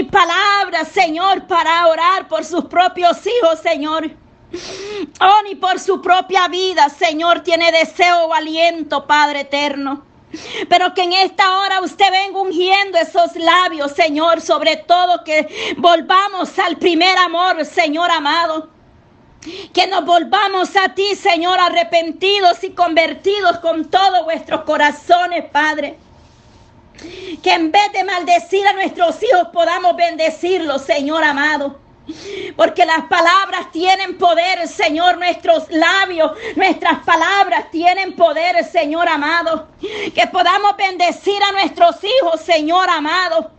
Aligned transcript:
ni 0.00 0.04
palabras, 0.04 0.88
Señor, 0.88 1.46
para 1.46 1.86
orar 1.86 2.26
por 2.26 2.42
sus 2.42 2.64
propios 2.64 3.18
hijos, 3.26 3.60
Señor. 3.60 4.10
Oh, 5.20 5.42
ni 5.44 5.54
por 5.54 5.78
su 5.78 6.00
propia 6.00 6.48
vida, 6.48 6.88
Señor, 6.88 7.40
tiene 7.40 7.70
deseo 7.70 8.24
o 8.24 8.32
aliento, 8.34 9.06
Padre 9.06 9.40
eterno. 9.40 10.02
Pero 10.70 10.94
que 10.94 11.02
en 11.02 11.12
esta 11.12 11.58
hora 11.58 11.82
usted 11.82 12.10
venga 12.10 12.40
ungiendo 12.40 12.96
esos 12.98 13.36
labios, 13.36 13.92
Señor, 13.92 14.40
sobre 14.40 14.76
todo 14.76 15.22
que 15.22 15.74
volvamos 15.76 16.58
al 16.58 16.78
primer 16.78 17.18
amor, 17.18 17.64
Señor 17.66 18.10
amado. 18.10 18.70
Que 19.74 19.86
nos 19.86 20.04
volvamos 20.06 20.74
a 20.76 20.94
ti, 20.94 21.14
Señor, 21.14 21.58
arrepentidos 21.60 22.64
y 22.64 22.70
convertidos 22.70 23.58
con 23.58 23.90
todos 23.90 24.24
vuestros 24.24 24.62
corazones, 24.62 25.44
Padre. 25.50 25.98
Que 27.42 27.52
en 27.52 27.72
vez 27.72 27.92
de 27.92 28.04
maldecir 28.04 28.66
a 28.66 28.72
nuestros 28.74 29.22
hijos 29.22 29.48
podamos 29.52 29.96
bendecirlos, 29.96 30.82
Señor 30.82 31.24
amado. 31.24 31.78
Porque 32.56 32.84
las 32.84 33.04
palabras 33.06 33.70
tienen 33.72 34.18
poder, 34.18 34.66
Señor, 34.68 35.18
nuestros 35.18 35.70
labios, 35.70 36.32
nuestras 36.56 37.04
palabras 37.04 37.70
tienen 37.70 38.14
poder, 38.14 38.64
Señor 38.64 39.08
amado. 39.08 39.68
Que 39.80 40.26
podamos 40.26 40.76
bendecir 40.76 41.42
a 41.42 41.52
nuestros 41.52 41.96
hijos, 42.04 42.40
Señor 42.40 42.88
amado. 42.88 43.50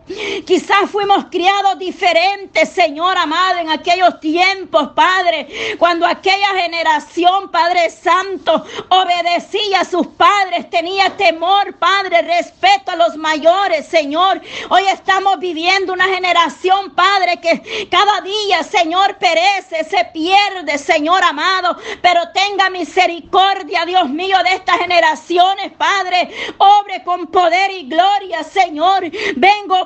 Quizás 0.46 0.90
fuimos 0.90 1.26
criados 1.30 1.78
diferentes, 1.78 2.68
Señor 2.68 3.16
amado, 3.16 3.60
en 3.60 3.70
aquellos 3.70 4.20
tiempos, 4.20 4.90
Padre, 4.94 5.76
cuando 5.78 6.06
aquella 6.06 6.48
generación, 6.60 7.50
Padre 7.50 7.88
Santo, 7.90 8.64
obedecía 8.88 9.80
a 9.80 9.84
sus 9.84 10.06
padres, 10.08 10.68
tenía 10.70 11.16
temor, 11.16 11.76
Padre, 11.78 12.22
respeto 12.22 12.90
a 12.90 12.96
los 12.96 13.16
mayores, 13.16 13.86
Señor. 13.86 14.40
Hoy 14.68 14.82
estamos 14.92 15.38
viviendo 15.38 15.92
una 15.92 16.06
generación, 16.06 16.90
Padre, 16.90 17.40
que 17.40 17.88
cada 17.90 18.20
día, 18.20 18.32
Señor, 18.70 19.16
perece, 19.18 19.84
se 19.84 20.04
pierde, 20.12 20.76
Señor 20.78 21.22
amado, 21.22 21.76
pero 22.00 22.20
tenga 22.32 22.70
misericordia, 22.70 23.84
Dios 23.84 24.08
mío, 24.08 24.36
de 24.44 24.54
estas 24.54 24.78
generaciones, 24.78 25.72
Padre. 25.78 26.30
Obre 26.58 27.02
con 27.04 27.26
poder 27.28 27.70
y 27.70 27.88
gloria, 27.88 28.42
Señor. 28.44 29.04
Vengo 29.36 29.82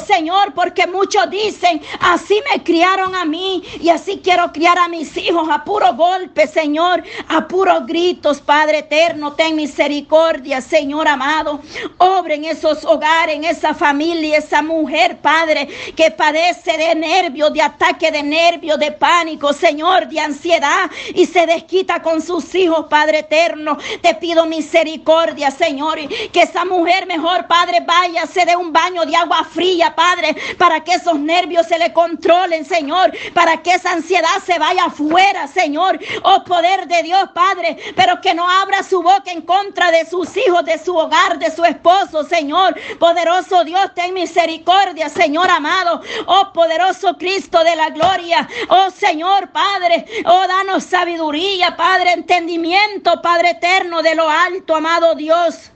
Señor, 0.00 0.54
porque 0.54 0.86
muchos 0.86 1.28
dicen, 1.30 1.80
así 2.00 2.40
me 2.50 2.62
criaron 2.62 3.14
a 3.14 3.24
mí 3.24 3.62
y 3.80 3.88
así 3.88 4.20
quiero 4.22 4.52
criar 4.52 4.78
a 4.78 4.88
mis 4.88 5.16
hijos 5.16 5.48
a 5.50 5.64
puro 5.64 5.94
golpe, 5.94 6.46
Señor, 6.46 7.02
a 7.28 7.46
puros 7.46 7.86
gritos, 7.86 8.40
Padre 8.40 8.78
eterno, 8.78 9.32
ten 9.34 9.56
misericordia, 9.56 10.60
Señor 10.60 11.08
amado. 11.08 11.60
Obre 11.98 12.34
en 12.34 12.44
esos 12.46 12.84
hogares, 12.84 13.36
en 13.36 13.44
esa 13.44 13.74
familia, 13.74 14.38
esa 14.38 14.62
mujer, 14.62 15.18
Padre, 15.18 15.68
que 15.96 16.10
padece 16.10 16.76
de 16.76 16.94
nervios, 16.94 17.52
de 17.52 17.62
ataque 17.96 18.12
de 18.12 18.22
nervios, 18.22 18.78
de 18.78 18.92
pánico, 18.92 19.52
Señor, 19.52 20.06
de 20.08 20.20
ansiedad 20.20 20.90
y 21.14 21.24
se 21.26 21.46
desquita 21.46 22.02
con 22.02 22.20
sus 22.20 22.54
hijos, 22.54 22.86
Padre 22.90 23.20
eterno. 23.20 23.78
Te 24.02 24.14
pido 24.14 24.44
misericordia, 24.46 25.50
Señor, 25.50 25.98
que 26.32 26.42
esa 26.42 26.64
mujer 26.64 27.06
mejor, 27.06 27.46
Padre, 27.46 27.80
vaya, 27.80 28.26
se 28.26 28.44
dé 28.44 28.54
un 28.54 28.72
baño 28.72 29.06
de 29.06 29.16
agua 29.16 29.44
fría, 29.44 29.94
Padre, 29.94 30.36
para 30.58 30.84
que 30.84 30.92
esos 30.92 31.18
nervios 31.18 31.66
se 31.66 31.78
le 31.78 31.92
controlen, 31.92 32.64
Señor, 32.66 33.12
para 33.32 33.62
que 33.62 33.72
esa 33.72 33.92
ansiedad 33.92 34.42
se 34.44 34.58
vaya 34.58 34.84
afuera, 34.84 35.48
Señor. 35.48 35.98
Oh 36.22 36.44
poder 36.44 36.86
de 36.86 37.02
Dios, 37.02 37.30
Padre, 37.34 37.78
pero 37.96 38.20
que 38.20 38.34
no 38.34 38.48
abra 38.48 38.82
su 38.82 39.02
boca 39.02 39.32
en 39.32 39.42
contra 39.42 39.90
de 39.90 40.04
sus 40.04 40.36
hijos, 40.36 40.64
de 40.64 40.78
su 40.78 40.94
hogar, 40.94 41.38
de 41.38 41.50
su 41.50 41.64
esposo, 41.64 42.24
Señor. 42.24 42.76
Poderoso 42.98 43.64
Dios, 43.64 43.90
ten 43.94 44.12
misericordia, 44.12 45.08
Señor 45.08 45.48
amado. 45.48 46.02
Oh 46.26 46.52
poderoso 46.52 47.16
Cristo 47.16 47.62
de 47.64 47.75
la 47.76 47.90
gloria. 47.90 48.48
Oh 48.68 48.90
Señor, 48.90 49.50
Padre. 49.52 50.06
Oh, 50.24 50.46
danos 50.48 50.84
sabiduría, 50.84 51.76
Padre, 51.76 52.12
entendimiento, 52.12 53.20
Padre 53.22 53.50
eterno 53.50 54.02
de 54.02 54.14
lo 54.14 54.28
alto, 54.28 54.74
amado 54.74 55.14
Dios. 55.14 55.70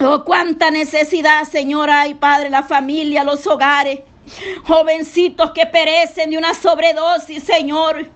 Oh, 0.00 0.24
cuánta 0.24 0.70
necesidad, 0.70 1.44
Señor, 1.44 1.90
hay, 1.90 2.14
Padre, 2.14 2.50
la 2.50 2.62
familia, 2.62 3.24
los 3.24 3.46
hogares. 3.46 4.00
Jovencitos 4.64 5.52
que 5.52 5.66
perecen 5.66 6.30
de 6.30 6.38
una 6.38 6.52
sobredosis, 6.52 7.44
Señor. 7.44 8.10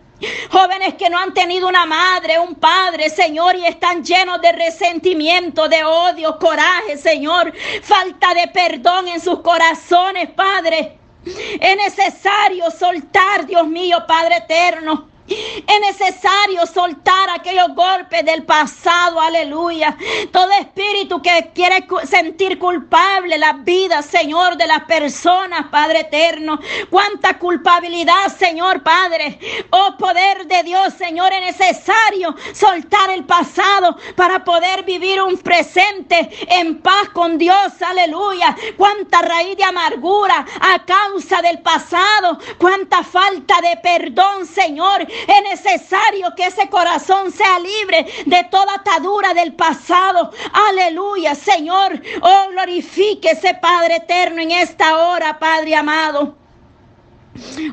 Jóvenes 0.50 0.94
que 0.94 1.08
no 1.08 1.18
han 1.18 1.32
tenido 1.32 1.68
una 1.68 1.86
madre, 1.86 2.38
un 2.38 2.54
padre, 2.54 3.08
Señor, 3.08 3.56
y 3.56 3.64
están 3.64 4.04
llenos 4.04 4.40
de 4.42 4.52
resentimiento, 4.52 5.68
de 5.68 5.82
odio, 5.82 6.38
coraje, 6.38 6.98
Señor. 6.98 7.52
Falta 7.82 8.34
de 8.34 8.48
perdón 8.48 9.08
en 9.08 9.20
sus 9.20 9.40
corazones, 9.40 10.28
Padre. 10.30 10.99
Es 11.24 11.76
necesario 11.76 12.70
soltar, 12.70 13.46
Dios 13.46 13.66
mío, 13.66 13.98
Padre 14.06 14.36
eterno. 14.38 15.09
Es 15.28 15.80
necesario 15.80 16.66
soltar 16.66 17.30
aquellos 17.30 17.68
golpes 17.74 18.24
del 18.24 18.44
pasado, 18.44 19.20
aleluya. 19.20 19.96
Todo 20.32 20.50
espíritu 20.52 21.22
que 21.22 21.52
quiere 21.54 21.86
sentir 22.04 22.58
culpable 22.58 23.38
la 23.38 23.52
vida, 23.52 24.02
Señor, 24.02 24.56
de 24.56 24.66
las 24.66 24.84
personas, 24.84 25.66
Padre 25.70 26.00
eterno. 26.00 26.58
Cuánta 26.88 27.38
culpabilidad, 27.38 28.36
Señor, 28.36 28.82
Padre. 28.82 29.38
Oh 29.70 29.96
poder 29.96 30.46
de 30.46 30.64
Dios, 30.64 30.94
Señor, 30.94 31.32
es 31.32 31.58
necesario 31.58 32.34
soltar 32.52 33.10
el 33.10 33.24
pasado 33.24 33.96
para 34.16 34.42
poder 34.44 34.82
vivir 34.82 35.22
un 35.22 35.38
presente 35.38 36.30
en 36.48 36.80
paz 36.80 37.10
con 37.12 37.38
Dios, 37.38 37.80
aleluya. 37.80 38.56
Cuánta 38.76 39.22
raíz 39.22 39.56
de 39.56 39.64
amargura 39.64 40.44
a 40.60 40.84
causa 40.84 41.40
del 41.42 41.60
pasado. 41.60 42.38
Cuánta 42.58 43.04
falta 43.04 43.60
de 43.60 43.76
perdón, 43.76 44.46
Señor 44.46 45.06
es 45.26 45.64
necesario 45.64 46.34
que 46.36 46.46
ese 46.46 46.68
corazón 46.68 47.32
sea 47.32 47.58
libre 47.58 48.06
de 48.26 48.44
toda 48.50 48.74
atadura 48.74 49.34
del 49.34 49.54
pasado. 49.54 50.30
Aleluya, 50.52 51.34
Señor. 51.34 52.00
Oh, 52.22 52.50
glorifique 52.50 53.30
ese 53.30 53.54
Padre 53.54 53.96
eterno 53.96 54.40
en 54.40 54.50
esta 54.52 54.96
hora, 54.96 55.38
Padre 55.38 55.74
amado. 55.74 56.36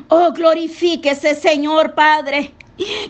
Oh, 0.08 0.32
glorifíquese, 0.32 1.34
Señor 1.34 1.94
Padre. 1.94 2.54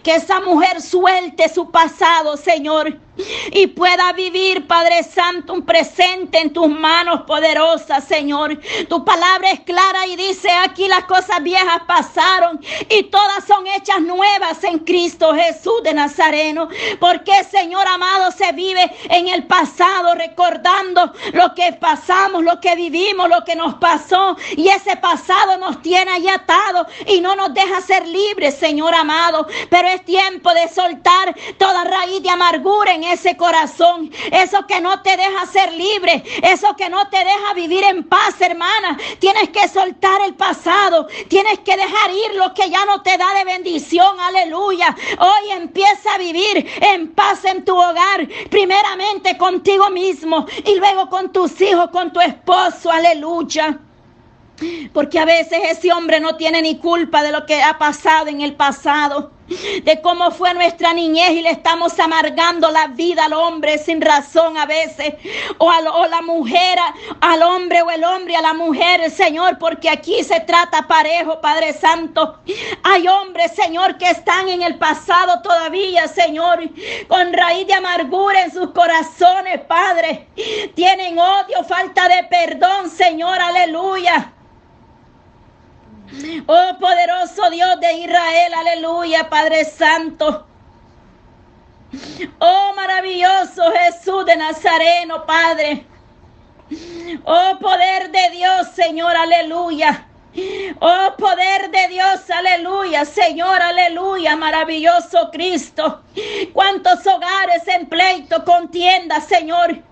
Que 0.03 0.15
esa 0.15 0.41
mujer 0.41 0.81
suelte 0.81 1.49
su 1.49 1.71
pasado, 1.71 2.37
Señor 2.37 3.08
y 3.53 3.67
pueda 3.69 4.13
vivir, 4.13 4.67
Padre 4.67 5.03
Santo, 5.03 5.53
un 5.53 5.65
presente 5.65 6.39
en 6.39 6.53
tus 6.53 6.69
manos 6.69 7.23
poderosas, 7.23 8.05
Señor. 8.05 8.59
Tu 8.89 9.05
palabra 9.05 9.51
es 9.51 9.61
clara 9.61 10.07
y 10.07 10.17
dice, 10.17 10.51
aquí 10.51 10.89
las 10.89 11.05
cosas 11.05 11.43
viejas 11.43 11.83
pasaron 11.87 12.61
y 12.89 13.05
todas 13.05 13.45
son 13.47 13.67
hechas 13.67 14.01
nuevas 14.01 14.63
en 14.65 14.81
Cristo 14.81 15.35
Jesús 15.35 15.83
de 15.83 15.95
Nazareno. 15.95 16.69
Porque, 17.01 17.33
Señor 17.51 17.87
amado, 17.87 18.31
se 18.33 18.53
vive 18.53 18.91
en 19.11 19.29
el 19.29 19.47
pasado 19.47 20.15
recordando 20.15 21.13
lo 21.33 21.55
que 21.55 21.73
pasamos, 21.73 22.45
lo 22.45 22.61
que 22.61 22.75
vivimos, 22.77 23.29
lo 23.29 23.45
que 23.45 23.57
nos 23.57 23.75
pasó. 23.75 24.37
Y 24.57 24.69
ese 24.69 24.97
pasado 24.97 25.59
nos 25.59 25.83
tiene 25.83 26.11
ahí 26.11 26.29
atado 26.29 26.87
y 27.07 27.21
no 27.21 27.37
nos 27.37 27.53
deja 27.55 27.81
ser 27.81 28.07
libres, 28.07 28.57
Señor 28.57 28.95
amado. 28.95 29.47
Pero 29.71 29.89
es 29.89 30.05
tiempo 30.05 30.53
de 30.55 30.69
soltar 30.69 31.35
toda 31.59 31.85
raíz 31.85 32.23
de 32.23 32.31
amargura 32.31 32.93
en 32.95 33.05
ese 33.13 33.37
corazón, 33.37 34.11
eso 34.31 34.67
que 34.67 34.81
no 34.81 35.03
te 35.03 35.17
deja 35.17 35.47
ser 35.47 35.73
libre, 35.73 36.23
eso 36.43 36.75
que 36.77 36.89
no 36.89 37.09
te 37.09 37.19
deja 37.19 37.55
vivir 37.55 37.85
en 37.85 38.05
paz, 38.05 38.41
hermana. 38.41 38.99
Tienes 39.19 39.51
que 39.51 39.69
soltar 39.69 40.21
el 40.23 40.35
pasado, 40.35 41.07
tienes 41.29 41.59
que 41.61 41.77
dejar 41.77 42.11
ir 42.11 42.37
lo 42.37 42.55
que 42.55 42.71
ya 42.71 42.85
no 42.85 43.03
te 43.03 43.17
da 43.17 43.35
de 43.35 43.45
bendición, 43.45 44.19
aleluya. 44.21 44.95
Hoy 45.19 45.51
empieza 45.53 46.15
a 46.15 46.19
vivir 46.19 46.67
en 46.81 47.13
paz 47.13 47.45
en 47.45 47.65
tu 47.65 47.77
hogar, 47.77 48.29
primeramente 48.51 49.37
contigo 49.37 49.91
mismo 49.91 50.47
y 50.65 50.77
luego 50.77 51.09
con 51.09 51.33
tus 51.33 51.61
hijos, 51.61 51.91
con 51.91 52.13
tu 52.13 52.21
esposo, 52.21 52.91
aleluya. 52.91 53.79
Porque 54.93 55.19
a 55.19 55.25
veces 55.25 55.61
ese 55.71 55.93
hombre 55.93 56.21
no 56.21 56.37
tiene 56.37 56.63
ni 56.63 56.79
culpa 56.79 57.23
de 57.23 57.31
lo 57.31 57.47
que 57.47 57.63
ha 57.63 57.79
pasado 57.79 58.27
en 58.29 58.41
el 58.41 58.55
pasado 58.55 59.38
de 59.49 60.01
cómo 60.03 60.31
fue 60.31 60.53
nuestra 60.55 60.93
niñez 60.93 61.31
y 61.31 61.43
le 61.43 61.51
estamos 61.51 61.99
amargando 61.99 62.71
la 62.71 62.89
vida 62.89 63.25
al 63.25 63.33
hombre 63.33 63.79
sin 63.79 64.01
razón 64.01 64.57
a 64.59 64.67
veces, 64.67 65.15
o, 65.59 65.71
a, 65.71 65.81
la 65.81 66.23
mujer 66.23 66.79
al 67.21 67.43
hombre 67.43 67.83
o 67.83 67.91
el 67.91 68.05
hombre 68.05 68.37
a 68.37 68.43
la 68.43 68.55
mujer, 68.55 69.11
Señor, 69.11 69.59
porque 69.59 69.89
aquí 69.89 70.23
se 70.23 70.41
trata 70.41 70.87
parejo, 70.87 71.41
Padre 71.41 71.73
Santo. 71.73 72.41
Hay 72.83 73.09
hombres, 73.09 73.53
Señor, 73.55 73.97
que 73.99 74.11
están 74.11 74.49
en 74.49 74.63
el 74.63 74.79
pasado 74.79 75.41
todavía, 75.43 76.09
Señor, 76.09 76.61
con 77.09 77.33
raíz 77.33 77.67
de 77.67 77.75
amargura 77.75 78.43
en 78.43 78.53
sus 78.53 78.71
corazones, 78.71 79.61
Padre. 79.67 80.29
Tienen 80.75 81.19
odio, 81.19 81.65
falta 81.65 82.09
de 82.09 82.25
perdón, 82.25 82.91
Señor, 82.91 83.41
aleluya. 83.41 84.33
Oh 86.47 86.79
poderoso 86.79 87.51
Dios 87.51 87.81
de 87.81 87.93
Israel, 87.95 88.55
aleluya, 88.55 89.29
Padre 89.29 89.65
Santo. 89.65 90.47
Oh 92.39 92.73
maravilloso 92.75 93.73
Jesús 93.73 94.25
de 94.25 94.37
Nazareno, 94.37 95.27
Padre. 95.27 95.87
Oh 97.25 97.59
poder 97.61 98.11
de 98.11 98.31
Dios, 98.31 98.69
Señor, 98.75 99.17
aleluya. 99.17 100.07
Oh 100.81 101.15
poder 101.19 101.71
de 101.71 101.89
Dios, 101.89 102.31
aleluya, 102.31 103.05
Señor, 103.05 103.61
aleluya, 103.61 104.37
maravilloso 104.37 105.31
Cristo. 105.31 106.03
Cuántos 106.53 107.07
hogares 107.07 107.67
en 107.69 107.87
pleito, 107.87 108.45
contienda, 108.45 109.21
Señor, 109.21 109.83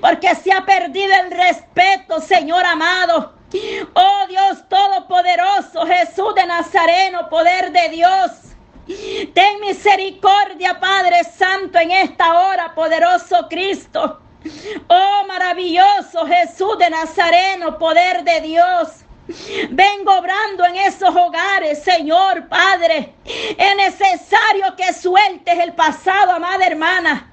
porque 0.00 0.34
se 0.34 0.52
ha 0.52 0.64
perdido 0.64 1.14
el 1.24 1.30
respeto, 1.30 2.20
Señor 2.20 2.64
amado. 2.66 3.41
Oh 3.94 4.26
Dios 4.28 4.66
Todopoderoso, 4.68 5.86
Jesús 5.86 6.34
de 6.34 6.46
Nazareno, 6.46 7.28
poder 7.28 7.70
de 7.70 7.88
Dios. 7.90 8.30
Ten 9.34 9.60
misericordia, 9.60 10.80
Padre 10.80 11.22
Santo, 11.24 11.78
en 11.78 11.90
esta 11.90 12.40
hora, 12.40 12.74
poderoso 12.74 13.46
Cristo. 13.48 14.20
Oh 14.88 15.24
maravilloso 15.28 16.26
Jesús 16.26 16.78
de 16.78 16.90
Nazareno, 16.90 17.78
poder 17.78 18.24
de 18.24 18.40
Dios. 18.40 18.88
Vengo 19.70 20.16
obrando 20.16 20.64
en 20.64 20.76
esos 20.76 21.14
hogares, 21.14 21.82
Señor 21.82 22.48
Padre. 22.48 23.14
Es 23.24 23.76
necesario 23.76 24.74
que 24.76 24.92
sueltes 24.92 25.58
el 25.58 25.74
pasado, 25.74 26.32
amada 26.32 26.66
hermana. 26.66 27.31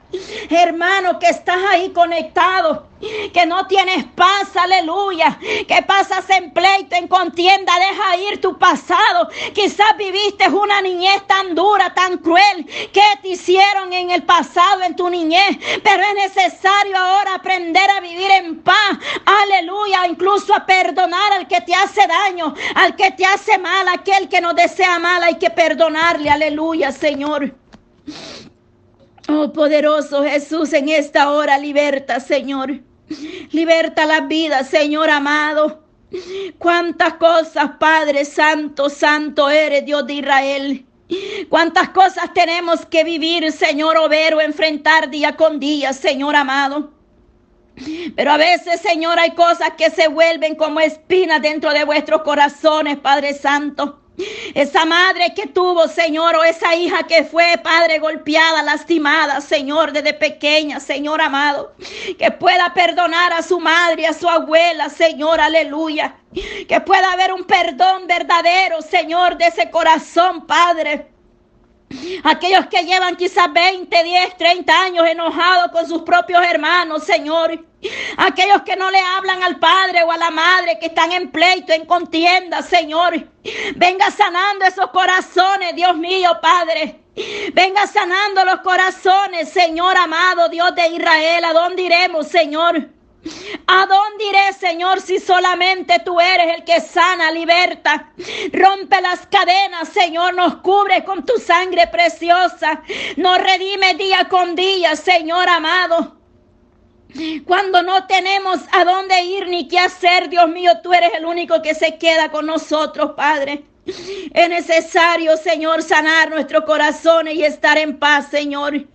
Hermano, 0.49 1.19
que 1.19 1.27
estás 1.27 1.59
ahí 1.69 1.91
conectado, 1.91 2.87
que 3.31 3.45
no 3.45 3.67
tienes 3.67 4.05
paz, 4.15 4.55
aleluya, 4.55 5.37
que 5.67 5.83
pasas 5.83 6.27
en 6.31 6.51
pleito, 6.51 6.95
en 6.95 7.07
contienda, 7.07 7.71
deja 7.77 8.17
ir 8.17 8.41
tu 8.41 8.57
pasado. 8.57 9.29
Quizás 9.53 9.95
viviste 9.97 10.49
una 10.49 10.81
niñez 10.81 11.27
tan 11.27 11.53
dura, 11.53 11.93
tan 11.93 12.17
cruel, 12.17 12.65
que 12.91 13.03
te 13.21 13.29
hicieron 13.29 13.93
en 13.93 14.09
el 14.09 14.23
pasado, 14.23 14.81
en 14.81 14.95
tu 14.95 15.09
niñez, 15.09 15.57
pero 15.83 16.01
es 16.03 16.35
necesario 16.35 16.97
ahora 16.97 17.35
aprender 17.35 17.87
a 17.91 18.01
vivir 18.01 18.31
en 18.31 18.61
paz, 18.63 18.97
aleluya, 19.25 20.07
incluso 20.07 20.55
a 20.55 20.65
perdonar 20.65 21.33
al 21.33 21.47
que 21.47 21.61
te 21.61 21.75
hace 21.75 22.07
daño, 22.07 22.55
al 22.73 22.95
que 22.95 23.11
te 23.11 23.25
hace 23.25 23.59
mal, 23.59 23.87
aquel 23.87 24.27
que 24.27 24.41
no 24.41 24.55
desea 24.55 24.97
mal, 24.97 25.21
hay 25.21 25.35
que 25.35 25.51
perdonarle, 25.51 26.31
aleluya, 26.31 26.91
Señor. 26.91 27.53
Oh 29.31 29.53
poderoso 29.53 30.23
Jesús, 30.23 30.73
en 30.73 30.89
esta 30.89 31.29
hora 31.29 31.59
liberta, 31.59 32.19
Señor. 32.19 32.79
Liberta 33.51 34.05
la 34.07 34.21
vida, 34.21 34.63
Señor 34.63 35.11
amado. 35.11 35.83
Cuántas 36.57 37.13
cosas, 37.15 37.71
Padre 37.79 38.25
Santo, 38.25 38.89
Santo 38.89 39.47
eres 39.49 39.85
Dios 39.85 40.07
de 40.07 40.13
Israel. 40.13 40.85
Cuántas 41.47 41.89
cosas 41.89 42.33
tenemos 42.33 42.87
que 42.87 43.03
vivir, 43.03 43.51
Señor, 43.51 43.97
o 43.97 44.09
ver 44.09 44.33
o 44.33 44.41
enfrentar 44.41 45.11
día 45.11 45.35
con 45.35 45.59
día, 45.59 45.93
Señor 45.93 46.35
amado. 46.35 46.91
Pero 48.15 48.31
a 48.31 48.37
veces, 48.37 48.81
Señor, 48.81 49.19
hay 49.19 49.35
cosas 49.35 49.73
que 49.77 49.91
se 49.91 50.07
vuelven 50.07 50.55
como 50.55 50.79
espinas 50.79 51.41
dentro 51.41 51.71
de 51.71 51.83
vuestros 51.83 52.23
corazones, 52.23 52.97
Padre 52.97 53.35
Santo. 53.35 53.99
Esa 54.53 54.85
madre 54.85 55.33
que 55.35 55.47
tuvo, 55.47 55.87
Señor, 55.87 56.35
o 56.35 56.43
esa 56.43 56.75
hija 56.75 57.03
que 57.03 57.23
fue, 57.23 57.57
Padre, 57.63 57.99
golpeada, 57.99 58.63
lastimada, 58.63 59.41
Señor, 59.41 59.91
desde 59.91 60.13
pequeña, 60.13 60.79
Señor 60.79 61.21
amado, 61.21 61.73
que 62.17 62.31
pueda 62.31 62.73
perdonar 62.73 63.33
a 63.33 63.41
su 63.41 63.59
madre, 63.59 64.07
a 64.07 64.13
su 64.13 64.27
abuela, 64.27 64.89
Señor, 64.89 65.39
aleluya. 65.39 66.15
Que 66.67 66.81
pueda 66.81 67.11
haber 67.11 67.33
un 67.33 67.43
perdón 67.45 68.07
verdadero, 68.07 68.81
Señor, 68.81 69.37
de 69.37 69.47
ese 69.47 69.69
corazón, 69.69 70.45
Padre. 70.45 71.07
Aquellos 72.23 72.67
que 72.67 72.83
llevan 72.83 73.15
quizás 73.15 73.51
20, 73.51 74.03
10, 74.03 74.37
30 74.37 74.81
años 74.81 75.07
enojados 75.07 75.71
con 75.71 75.87
sus 75.87 76.03
propios 76.03 76.43
hermanos, 76.43 77.03
Señor. 77.03 77.65
Aquellos 78.17 78.61
que 78.61 78.75
no 78.75 78.91
le 78.91 78.99
hablan 78.99 79.41
al 79.41 79.57
padre 79.57 80.03
o 80.03 80.11
a 80.11 80.17
la 80.17 80.29
madre, 80.29 80.77
que 80.79 80.87
están 80.87 81.11
en 81.11 81.31
pleito, 81.31 81.73
en 81.73 81.85
contienda, 81.85 82.61
Señor. 82.61 83.27
Venga 83.75 84.11
sanando 84.11 84.65
esos 84.65 84.91
corazones, 84.91 85.75
Dios 85.75 85.97
mío, 85.97 86.37
Padre. 86.41 86.99
Venga 87.53 87.87
sanando 87.87 88.45
los 88.45 88.61
corazones, 88.61 89.49
Señor 89.49 89.97
amado, 89.97 90.47
Dios 90.49 90.75
de 90.75 90.89
Israel. 90.89 91.43
¿A 91.45 91.53
dónde 91.53 91.83
iremos, 91.83 92.27
Señor? 92.27 92.98
¿A 93.67 93.85
dónde 93.85 94.25
iré, 94.25 94.53
Señor, 94.59 95.01
si 95.01 95.19
solamente 95.19 95.99
tú 96.05 96.19
eres 96.19 96.55
el 96.55 96.63
que 96.63 96.79
sana, 96.79 97.31
liberta? 97.31 98.11
Rompe 98.53 99.01
las 99.01 99.27
cadenas, 99.27 99.89
Señor, 99.89 100.33
nos 100.35 100.55
cubre 100.57 101.03
con 101.03 101.25
tu 101.25 101.33
sangre 101.37 101.87
preciosa. 101.87 102.81
Nos 103.17 103.37
redime 103.39 103.95
día 103.95 104.27
con 104.29 104.55
día, 104.55 104.95
Señor 104.95 105.49
amado. 105.49 106.15
Cuando 107.45 107.81
no 107.81 108.05
tenemos 108.07 108.59
a 108.71 108.85
dónde 108.85 109.21
ir 109.23 109.47
ni 109.47 109.67
qué 109.67 109.79
hacer, 109.79 110.29
Dios 110.29 110.47
mío, 110.49 110.79
tú 110.81 110.93
eres 110.93 111.11
el 111.15 111.25
único 111.25 111.61
que 111.61 111.75
se 111.75 111.97
queda 111.97 112.31
con 112.31 112.45
nosotros, 112.45 113.11
Padre. 113.17 113.65
Es 113.85 114.49
necesario, 114.49 115.35
Señor, 115.35 115.81
sanar 115.81 116.29
nuestros 116.29 116.63
corazones 116.63 117.33
y 117.35 117.43
estar 117.43 117.77
en 117.77 117.97
paz, 117.97 118.29
Señor. 118.29 118.85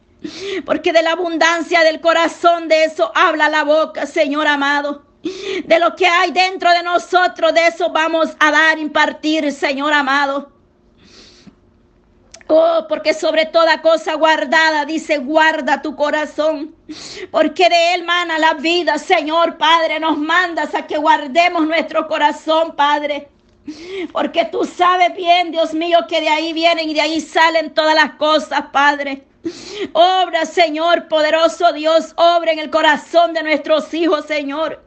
Porque 0.64 0.92
de 0.92 1.02
la 1.02 1.12
abundancia 1.12 1.82
del 1.82 2.00
corazón 2.00 2.68
de 2.68 2.84
eso 2.84 3.12
habla 3.14 3.48
la 3.48 3.64
boca, 3.64 4.06
Señor 4.06 4.46
amado. 4.46 5.04
De 5.64 5.78
lo 5.78 5.94
que 5.96 6.06
hay 6.06 6.32
dentro 6.32 6.70
de 6.70 6.82
nosotros, 6.82 7.54
de 7.54 7.66
eso 7.66 7.90
vamos 7.90 8.30
a 8.38 8.50
dar, 8.50 8.78
impartir, 8.78 9.50
Señor 9.52 9.92
amado. 9.92 10.52
Oh, 12.46 12.84
porque 12.88 13.14
sobre 13.14 13.46
toda 13.46 13.80
cosa 13.80 14.14
guardada, 14.14 14.84
dice, 14.84 15.16
guarda 15.16 15.80
tu 15.80 15.96
corazón. 15.96 16.74
Porque 17.30 17.70
de 17.70 17.94
él 17.94 18.04
mana 18.04 18.38
la 18.38 18.54
vida, 18.54 18.98
Señor 18.98 19.56
Padre. 19.56 19.98
Nos 19.98 20.18
mandas 20.18 20.74
a 20.74 20.86
que 20.86 20.98
guardemos 20.98 21.66
nuestro 21.66 22.06
corazón, 22.06 22.76
Padre. 22.76 23.28
Porque 24.12 24.44
tú 24.44 24.64
sabes 24.66 25.16
bien, 25.16 25.52
Dios 25.52 25.72
mío, 25.72 26.00
que 26.06 26.20
de 26.20 26.28
ahí 26.28 26.52
vienen 26.52 26.90
y 26.90 26.94
de 26.94 27.00
ahí 27.00 27.20
salen 27.20 27.72
todas 27.72 27.94
las 27.94 28.16
cosas, 28.16 28.66
Padre. 28.70 29.24
Obra, 29.92 30.46
Señor, 30.46 31.08
poderoso 31.08 31.72
Dios, 31.72 32.12
obra 32.16 32.52
en 32.52 32.58
el 32.58 32.70
corazón 32.70 33.34
de 33.34 33.42
nuestros 33.42 33.92
hijos, 33.94 34.26
Señor 34.26 34.84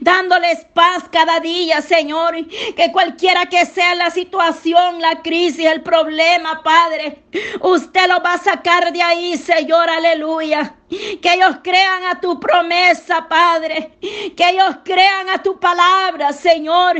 dándoles 0.00 0.64
paz 0.74 1.04
cada 1.10 1.40
día, 1.40 1.80
Señor. 1.82 2.34
Que 2.76 2.92
cualquiera 2.92 3.46
que 3.46 3.64
sea 3.66 3.94
la 3.94 4.10
situación, 4.10 5.00
la 5.00 5.22
crisis, 5.22 5.66
el 5.66 5.82
problema, 5.82 6.62
Padre, 6.62 7.22
usted 7.60 8.08
lo 8.08 8.22
va 8.22 8.34
a 8.34 8.38
sacar 8.38 8.92
de 8.92 9.02
ahí, 9.02 9.36
Señor, 9.36 9.88
aleluya. 9.88 10.76
Que 10.88 11.34
ellos 11.34 11.56
crean 11.62 12.04
a 12.04 12.20
tu 12.20 12.38
promesa, 12.38 13.26
Padre. 13.28 13.98
Que 14.00 14.50
ellos 14.50 14.76
crean 14.84 15.28
a 15.28 15.42
tu 15.42 15.58
palabra, 15.58 16.32
Señor. 16.32 16.96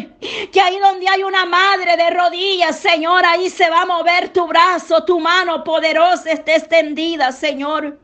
Que 0.53 0.61
ahí 0.61 0.79
donde 0.79 1.09
hay 1.09 1.23
una 1.23 1.45
madre 1.45 1.97
de 1.97 2.11
rodillas, 2.11 2.79
Señor, 2.79 3.25
ahí 3.25 3.49
se 3.51 3.69
va 3.71 3.83
a 3.83 3.87
mover 3.87 4.31
tu 4.31 4.47
brazo, 4.47 5.05
tu 5.05 5.21
mano 5.21 5.63
poderosa 5.63 6.33
está 6.33 6.57
extendida, 6.57 6.94
Señor. 7.33 7.99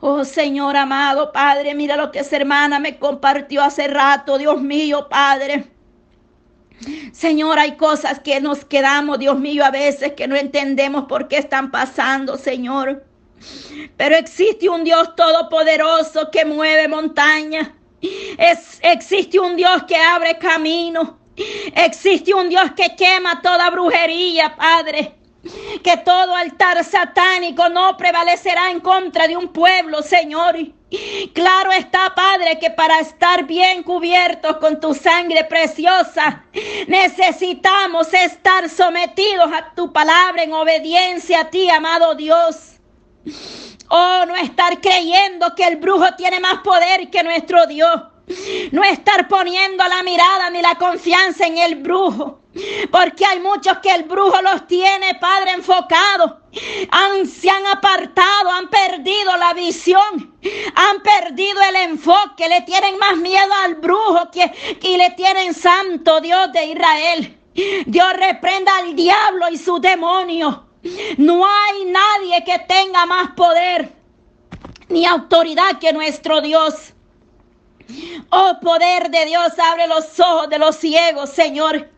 Oh 0.00 0.24
Señor 0.24 0.76
amado, 0.76 1.30
Padre, 1.30 1.74
mira 1.74 1.96
lo 1.96 2.10
que 2.10 2.20
esa 2.20 2.36
hermana 2.36 2.78
me 2.78 2.98
compartió 2.98 3.62
hace 3.62 3.86
rato, 3.86 4.38
Dios 4.38 4.62
mío, 4.62 5.08
Padre. 5.10 5.66
Señor, 7.12 7.58
hay 7.58 7.76
cosas 7.76 8.18
que 8.20 8.40
nos 8.40 8.64
quedamos, 8.64 9.18
Dios 9.18 9.38
mío, 9.38 9.62
a 9.62 9.70
veces 9.70 10.14
que 10.14 10.26
no 10.26 10.36
entendemos 10.36 11.04
por 11.04 11.28
qué 11.28 11.36
están 11.36 11.70
pasando, 11.70 12.38
Señor. 12.38 13.04
Pero 13.98 14.16
existe 14.16 14.70
un 14.70 14.84
Dios 14.84 15.14
todopoderoso 15.14 16.30
que 16.30 16.46
mueve 16.46 16.88
montañas. 16.88 17.68
Existe 18.82 19.38
un 19.38 19.56
Dios 19.56 19.82
que 19.86 19.96
abre 19.96 20.38
camino. 20.38 21.18
Existe 21.74 22.32
un 22.32 22.48
Dios 22.48 22.72
que 22.74 22.96
quema 22.96 23.42
toda 23.42 23.68
brujería, 23.68 24.56
Padre 24.56 25.19
que 25.42 25.96
todo 25.98 26.34
altar 26.34 26.84
satánico 26.84 27.68
no 27.68 27.96
prevalecerá 27.96 28.70
en 28.70 28.80
contra 28.80 29.26
de 29.26 29.36
un 29.36 29.48
pueblo, 29.48 30.02
Señor. 30.02 30.56
Claro 31.32 31.70
está, 31.72 32.14
Padre, 32.14 32.58
que 32.58 32.70
para 32.70 33.00
estar 33.00 33.44
bien 33.44 33.82
cubiertos 33.82 34.56
con 34.56 34.80
tu 34.80 34.92
sangre 34.92 35.44
preciosa, 35.44 36.44
necesitamos 36.88 38.12
estar 38.12 38.68
sometidos 38.68 39.50
a 39.52 39.72
tu 39.74 39.92
palabra 39.92 40.42
en 40.42 40.52
obediencia 40.52 41.40
a 41.40 41.50
ti, 41.50 41.70
amado 41.70 42.14
Dios. 42.14 42.80
Oh, 43.88 44.24
no 44.26 44.36
estar 44.36 44.80
creyendo 44.80 45.54
que 45.54 45.64
el 45.64 45.76
brujo 45.76 46.06
tiene 46.16 46.40
más 46.40 46.58
poder 46.58 47.10
que 47.10 47.22
nuestro 47.22 47.66
Dios. 47.66 48.02
No 48.72 48.84
estar 48.84 49.28
poniendo 49.28 49.86
la 49.86 50.02
mirada 50.02 50.50
ni 50.50 50.62
la 50.62 50.76
confianza 50.76 51.46
en 51.46 51.58
el 51.58 51.76
brujo. 51.76 52.40
Porque 52.90 53.24
hay 53.24 53.40
muchos 53.40 53.78
que 53.78 53.92
el 53.92 54.04
brujo 54.04 54.40
los 54.42 54.66
tiene, 54.66 55.14
Padre, 55.20 55.52
enfocado. 55.52 56.40
Han, 56.90 57.26
se 57.26 57.48
han 57.48 57.64
apartado, 57.66 58.50
han 58.50 58.68
perdido 58.68 59.36
la 59.36 59.54
visión, 59.54 60.36
han 60.74 61.00
perdido 61.00 61.60
el 61.62 61.76
enfoque, 61.90 62.48
le 62.48 62.62
tienen 62.62 62.98
más 62.98 63.16
miedo 63.16 63.52
al 63.64 63.76
brujo 63.76 64.30
que, 64.32 64.98
le 64.98 65.10
tienen 65.10 65.54
santo 65.54 66.20
Dios 66.20 66.52
de 66.52 66.66
Israel. 66.66 67.38
Dios 67.86 68.12
reprenda 68.14 68.76
al 68.78 68.96
diablo 68.96 69.48
y 69.50 69.56
su 69.56 69.78
demonio. 69.78 70.66
No 71.18 71.46
hay 71.46 71.84
nadie 71.84 72.42
que 72.44 72.58
tenga 72.60 73.06
más 73.06 73.30
poder 73.32 73.92
ni 74.88 75.06
autoridad 75.06 75.78
que 75.78 75.92
nuestro 75.92 76.40
Dios. 76.40 76.94
Oh 78.30 78.58
poder 78.60 79.10
de 79.10 79.24
Dios, 79.26 79.52
abre 79.58 79.86
los 79.86 80.18
ojos 80.20 80.48
de 80.48 80.58
los 80.58 80.76
ciegos, 80.76 81.30
Señor. 81.30 81.90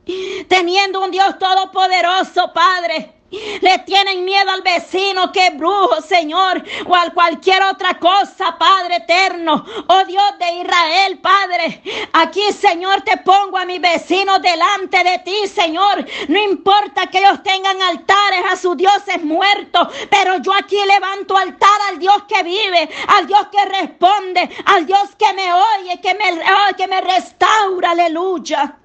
Teniendo 0.49 1.05
un 1.05 1.11
Dios 1.11 1.39
todopoderoso, 1.39 2.53
Padre 2.53 3.22
le 3.61 3.79
tienen 3.81 4.25
miedo 4.25 4.51
al 4.51 4.63
vecino 4.63 5.33
que 5.33 5.51
brujo, 5.51 6.01
Señor, 6.03 6.63
o 6.87 6.95
a 6.95 7.11
cualquier 7.11 7.63
otra 7.63 7.99
cosa, 7.99 8.57
Padre 8.59 8.97
eterno. 8.97 9.65
Oh 9.89 10.05
Dios 10.05 10.39
de 10.39 10.53
Israel, 10.61 11.19
Padre. 11.19 11.83
Aquí, 12.13 12.53
Señor, 12.53 13.03
te 13.03 13.17
pongo 13.19 13.59
a 13.59 13.65
mi 13.65 13.79
vecino 13.79 14.39
delante 14.39 15.03
de 15.03 15.19
ti, 15.21 15.49
Señor. 15.49 16.05
No 16.29 16.39
importa 16.39 17.07
que 17.07 17.19
ellos 17.19 17.43
tengan 17.43 17.81
altares 17.83 18.45
a 18.51 18.57
sus 18.57 18.77
dioses 18.77 19.23
muertos, 19.23 19.89
pero 20.11 20.37
yo 20.39 20.53
aquí 20.53 20.77
levanto 20.87 21.37
altar 21.37 21.81
al 21.89 21.99
Dios 21.99 22.25
que 22.29 22.43
vive, 22.43 22.89
al 23.09 23.27
Dios 23.27 23.47
que 23.51 23.65
responde, 23.65 24.51
al 24.67 24.87
Dios 24.87 25.15
que 25.19 25.33
me 25.33 25.53
oye, 25.53 26.01
que 26.01 26.15
me, 26.15 26.33
oh, 26.33 26.77
que 26.77 26.87
me 26.87 27.01
restaura. 27.01 27.93
Aleluya 27.93 28.82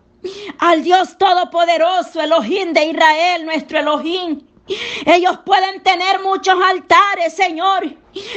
al 0.60 0.84
Dios 0.84 1.18
Todopoderoso, 1.18 2.22
Elohim 2.22 2.74
de 2.74 2.86
Israel, 2.86 3.46
nuestro 3.46 3.80
Elohim. 3.80 4.42
Ellos 5.06 5.40
pueden 5.46 5.82
tener 5.82 6.22
muchos 6.22 6.56
altares, 6.62 7.34
Señor, 7.34 7.86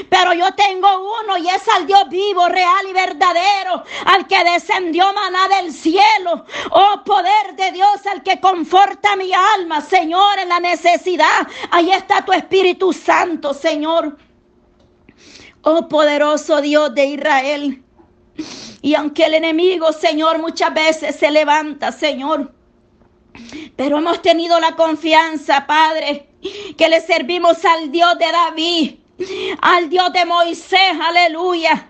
pero 0.08 0.32
yo 0.32 0.54
tengo 0.54 0.88
uno 1.22 1.36
y 1.38 1.48
es 1.48 1.66
al 1.68 1.86
Dios 1.86 2.08
vivo, 2.08 2.48
real 2.48 2.86
y 2.88 2.92
verdadero, 2.92 3.82
al 4.06 4.26
que 4.28 4.44
descendió 4.44 5.12
maná 5.12 5.48
del 5.48 5.72
cielo. 5.72 6.44
Oh 6.70 7.02
poder 7.04 7.56
de 7.56 7.72
Dios, 7.72 8.06
al 8.12 8.22
que 8.22 8.40
conforta 8.40 9.16
mi 9.16 9.32
alma, 9.32 9.80
Señor, 9.80 10.38
en 10.38 10.50
la 10.50 10.60
necesidad. 10.60 11.48
Ahí 11.70 11.90
está 11.90 12.24
tu 12.24 12.32
Espíritu 12.32 12.92
Santo, 12.92 13.52
Señor. 13.52 14.16
Oh 15.62 15.88
poderoso 15.88 16.60
Dios 16.60 16.94
de 16.94 17.06
Israel. 17.06 17.84
Y 18.82 18.94
aunque 18.94 19.26
el 19.26 19.34
enemigo, 19.34 19.92
Señor, 19.92 20.38
muchas 20.38 20.72
veces 20.72 21.16
se 21.16 21.30
levanta, 21.30 21.92
Señor, 21.92 22.52
pero 23.76 23.98
hemos 23.98 24.22
tenido 24.22 24.58
la 24.60 24.76
confianza, 24.76 25.66
Padre, 25.66 26.28
que 26.76 26.88
le 26.88 27.00
servimos 27.00 27.64
al 27.64 27.90
Dios 27.90 28.18
de 28.18 28.32
David, 28.32 28.94
al 29.60 29.88
Dios 29.88 30.12
de 30.12 30.24
Moisés, 30.24 30.92
aleluya, 31.00 31.89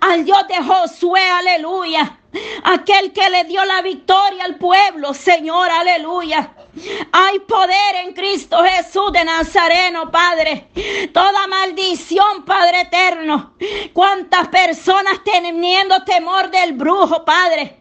al 0.00 0.24
Dios 0.24 0.46
de 0.48 0.62
Josué, 0.62 1.20
aleluya, 1.20 2.18
aquel 2.64 3.12
que 3.12 3.28
le 3.30 3.44
dio 3.44 3.64
la 3.64 3.82
victoria 3.82 4.44
al 4.44 4.56
pueblo, 4.56 5.14
Señor, 5.14 5.70
aleluya. 5.70 6.52
Hay 7.12 7.40
poder 7.40 7.96
en 8.04 8.12
Cristo 8.12 8.62
Jesús 8.62 9.12
de 9.12 9.24
Nazareno, 9.24 10.10
Padre. 10.10 10.68
Toda 11.12 11.46
maldición, 11.48 12.44
Padre 12.44 12.82
eterno. 12.82 13.54
Cuántas 13.92 14.48
personas 14.48 15.20
teniendo 15.24 16.04
temor 16.04 16.50
del 16.50 16.74
brujo, 16.74 17.24
Padre. 17.24 17.79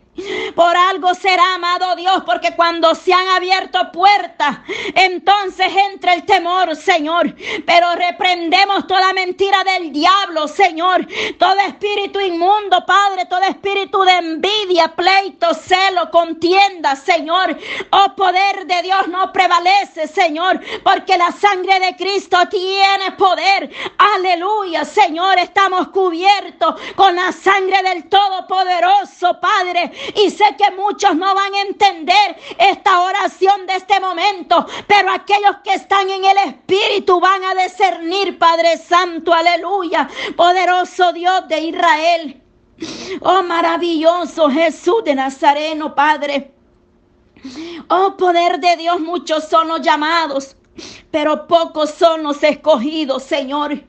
Por 0.55 0.75
algo 0.75 1.13
será 1.13 1.55
amado 1.55 1.95
Dios, 1.95 2.23
porque 2.25 2.55
cuando 2.55 2.95
se 2.95 3.13
han 3.13 3.27
abierto 3.29 3.91
puertas, 3.91 4.59
entonces 4.95 5.67
entra 5.91 6.13
el 6.13 6.25
temor, 6.25 6.75
Señor. 6.75 7.35
Pero 7.65 7.95
reprendemos 7.95 8.87
toda 8.87 9.13
mentira 9.13 9.63
del 9.63 9.91
diablo, 9.91 10.47
Señor. 10.47 11.07
Todo 11.37 11.59
espíritu 11.67 12.19
inmundo, 12.19 12.85
Padre, 12.85 13.25
todo 13.25 13.41
espíritu 13.41 14.01
de 14.03 14.13
envidia, 14.13 14.93
pleito, 14.95 15.53
celo, 15.53 16.09
contienda, 16.11 16.95
Señor. 16.95 17.57
Oh 17.91 18.15
poder 18.15 18.65
de 18.65 18.81
Dios 18.81 19.07
no 19.07 19.31
prevalece, 19.31 20.07
Señor, 20.07 20.59
porque 20.83 21.17
la 21.17 21.31
sangre 21.31 21.79
de 21.79 21.95
Cristo 21.95 22.37
tiene 22.49 23.11
poder. 23.17 23.69
Aleluya, 24.15 24.85
Señor, 24.85 25.37
estamos 25.39 25.89
cubiertos 25.89 26.75
con 26.95 27.15
la 27.15 27.31
sangre 27.31 27.81
del 27.83 28.09
Todopoderoso, 28.09 29.39
Padre. 29.39 29.91
Y 30.15 30.29
sé 30.29 30.43
que 30.57 30.71
muchos 30.75 31.15
no 31.15 31.33
van 31.33 31.53
a 31.53 31.61
entender 31.61 32.37
esta 32.57 33.01
oración 33.01 33.67
de 33.67 33.75
este 33.75 33.99
momento, 33.99 34.65
pero 34.87 35.11
aquellos 35.11 35.57
que 35.63 35.73
están 35.73 36.09
en 36.09 36.25
el 36.25 36.37
Espíritu 36.37 37.19
van 37.19 37.43
a 37.43 37.63
discernir, 37.63 38.37
Padre 38.37 38.77
Santo, 38.77 39.33
aleluya, 39.33 40.09
poderoso 40.35 41.13
Dios 41.13 41.47
de 41.47 41.61
Israel. 41.61 42.41
Oh, 43.21 43.43
maravilloso 43.43 44.49
Jesús 44.49 45.03
de 45.03 45.15
Nazareno, 45.15 45.93
Padre. 45.93 46.53
Oh, 47.89 48.15
poder 48.17 48.59
de 48.59 48.77
Dios, 48.77 48.99
muchos 48.99 49.47
son 49.47 49.67
los 49.67 49.81
llamados, 49.81 50.55
pero 51.11 51.47
pocos 51.47 51.91
son 51.91 52.23
los 52.23 52.41
escogidos, 52.43 53.23
Señor. 53.23 53.88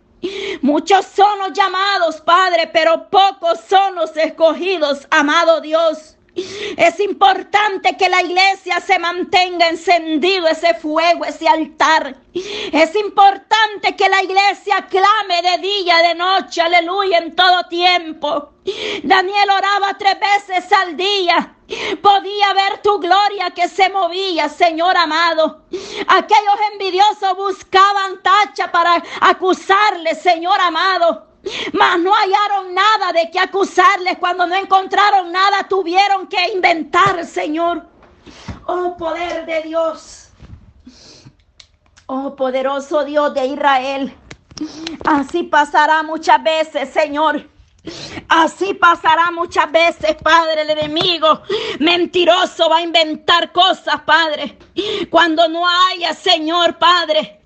Muchos 0.62 1.06
son 1.06 1.38
los 1.38 1.52
llamados, 1.52 2.20
Padre, 2.20 2.70
pero 2.72 3.08
pocos 3.08 3.60
son 3.68 3.94
los 3.94 4.16
escogidos, 4.16 5.06
amado 5.10 5.60
Dios. 5.60 6.16
Es 6.34 7.00
importante 7.00 7.96
que 7.96 8.08
la 8.08 8.22
iglesia 8.22 8.80
se 8.80 8.98
mantenga 8.98 9.68
encendido 9.68 10.46
ese 10.46 10.74
fuego, 10.74 11.24
ese 11.24 11.48
altar. 11.48 12.16
Es 12.32 12.94
importante 12.94 13.96
que 13.96 14.08
la 14.08 14.22
iglesia 14.22 14.86
clame 14.88 15.42
de 15.42 15.58
día, 15.58 15.98
de 15.98 16.14
noche, 16.14 16.60
aleluya, 16.60 17.18
en 17.18 17.34
todo 17.34 17.64
tiempo. 17.68 18.50
Daniel 19.02 19.50
oraba 19.50 19.96
tres 19.98 20.16
veces 20.20 20.72
al 20.72 20.96
día. 20.96 21.56
Podía 22.02 22.52
ver 22.52 22.82
tu 22.82 22.98
gloria 22.98 23.50
que 23.50 23.68
se 23.68 23.88
movía, 23.88 24.48
Señor 24.48 24.96
amado. 24.96 25.64
Aquellos 26.06 26.56
envidiosos 26.72 27.36
buscaban 27.36 28.22
tacha 28.22 28.70
para 28.70 29.02
acusarle, 29.20 30.14
Señor 30.14 30.60
amado. 30.60 31.29
Mas 31.72 31.98
no 32.00 32.12
hallaron 32.12 32.74
nada 32.74 33.12
de 33.12 33.30
qué 33.30 33.38
acusarles. 33.38 34.18
Cuando 34.18 34.46
no 34.46 34.54
encontraron 34.54 35.32
nada, 35.32 35.66
tuvieron 35.68 36.26
que 36.26 36.52
inventar, 36.52 37.24
Señor. 37.24 37.86
Oh 38.66 38.96
poder 38.96 39.46
de 39.46 39.62
Dios. 39.62 40.28
Oh 42.06 42.36
poderoso 42.36 43.04
Dios 43.04 43.32
de 43.34 43.46
Israel. 43.46 44.14
Así 45.06 45.44
pasará 45.44 46.02
muchas 46.02 46.42
veces, 46.42 46.90
Señor. 46.90 47.48
Así 48.28 48.74
pasará 48.74 49.30
muchas 49.30 49.72
veces, 49.72 50.14
Padre, 50.22 50.62
el 50.62 50.70
enemigo 50.70 51.40
mentiroso 51.78 52.68
va 52.68 52.78
a 52.78 52.82
inventar 52.82 53.52
cosas, 53.52 54.02
Padre. 54.02 54.58
Cuando 55.10 55.48
no 55.48 55.66
haya, 55.66 56.12
Señor, 56.14 56.76
Padre, 56.76 57.39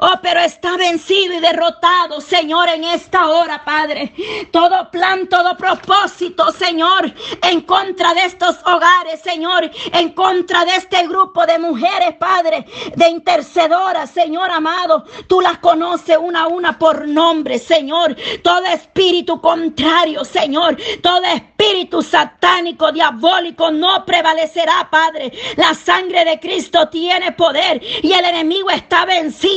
Oh, 0.00 0.14
pero 0.22 0.40
está 0.40 0.76
vencido 0.76 1.34
y 1.34 1.40
derrotado, 1.40 2.20
Señor, 2.20 2.68
en 2.68 2.84
esta 2.84 3.28
hora, 3.28 3.64
Padre. 3.64 4.12
Todo 4.52 4.90
plan, 4.90 5.28
todo 5.28 5.56
propósito, 5.56 6.52
Señor, 6.52 7.12
en 7.42 7.62
contra 7.62 8.14
de 8.14 8.24
estos 8.24 8.56
hogares, 8.64 9.20
Señor, 9.22 9.68
en 9.92 10.10
contra 10.10 10.64
de 10.64 10.76
este 10.76 11.06
grupo 11.08 11.44
de 11.44 11.58
mujeres, 11.58 12.14
Padre, 12.18 12.64
de 12.94 13.08
intercedoras, 13.08 14.10
Señor 14.10 14.50
amado. 14.50 15.04
Tú 15.26 15.40
las 15.40 15.58
conoces 15.58 16.16
una 16.16 16.42
a 16.42 16.48
una 16.48 16.78
por 16.78 17.08
nombre, 17.08 17.58
Señor. 17.58 18.16
Todo 18.42 18.64
espíritu 18.66 19.40
contrario, 19.40 20.24
Señor. 20.24 20.76
Todo 21.02 21.24
espíritu 21.24 22.02
satánico, 22.02 22.92
diabólico, 22.92 23.72
no 23.72 24.04
prevalecerá, 24.04 24.88
Padre. 24.88 25.32
La 25.56 25.74
sangre 25.74 26.24
de 26.24 26.38
Cristo 26.38 26.88
tiene 26.88 27.32
poder 27.32 27.82
y 28.02 28.12
el 28.12 28.24
enemigo 28.24 28.70
está 28.70 29.04
vencido 29.04 29.48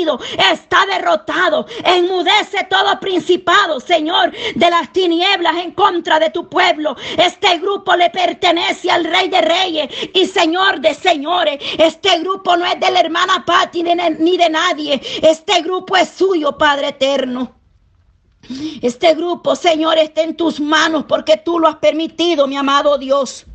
está 0.52 0.86
derrotado. 0.86 1.66
Enmudece 1.84 2.66
todo 2.70 3.00
principado, 3.00 3.80
Señor, 3.80 4.32
de 4.56 4.70
las 4.70 4.92
tinieblas 4.94 5.58
en 5.58 5.72
contra 5.72 6.20
de 6.20 6.30
tu 6.30 6.48
pueblo. 6.48 6.96
Este 7.18 7.58
grupo 7.60 7.96
le 7.96 8.10
pertenece 8.10 8.90
al 8.92 9.06
Rey 9.06 9.30
de 9.30 9.42
Reyes 9.42 9.90
y 10.14 10.26
Señor 10.26 10.80
de 10.80 10.94
Señores. 10.94 11.60
Este 11.78 12.20
grupo 12.20 12.56
no 12.58 12.66
es 12.66 12.80
de 12.80 12.92
la 12.92 13.00
hermana 13.00 13.44
Patti 13.46 13.84
ni 13.84 14.38
de 14.38 14.50
nadie. 14.50 15.02
Este 15.22 15.62
grupo 15.62 15.96
es 15.98 16.10
suyo, 16.10 16.58
Padre 16.58 16.90
eterno. 16.90 17.56
Este 18.82 19.14
grupo, 19.14 19.56
Señor, 19.56 19.98
está 19.98 20.22
en 20.22 20.36
tus 20.36 20.60
manos 20.60 21.06
porque 21.08 21.38
tú 21.38 21.60
lo 21.60 21.68
has 21.68 21.78
permitido, 21.78 22.48
mi 22.48 22.58
amado 22.58 22.98
Dios. 22.98 23.46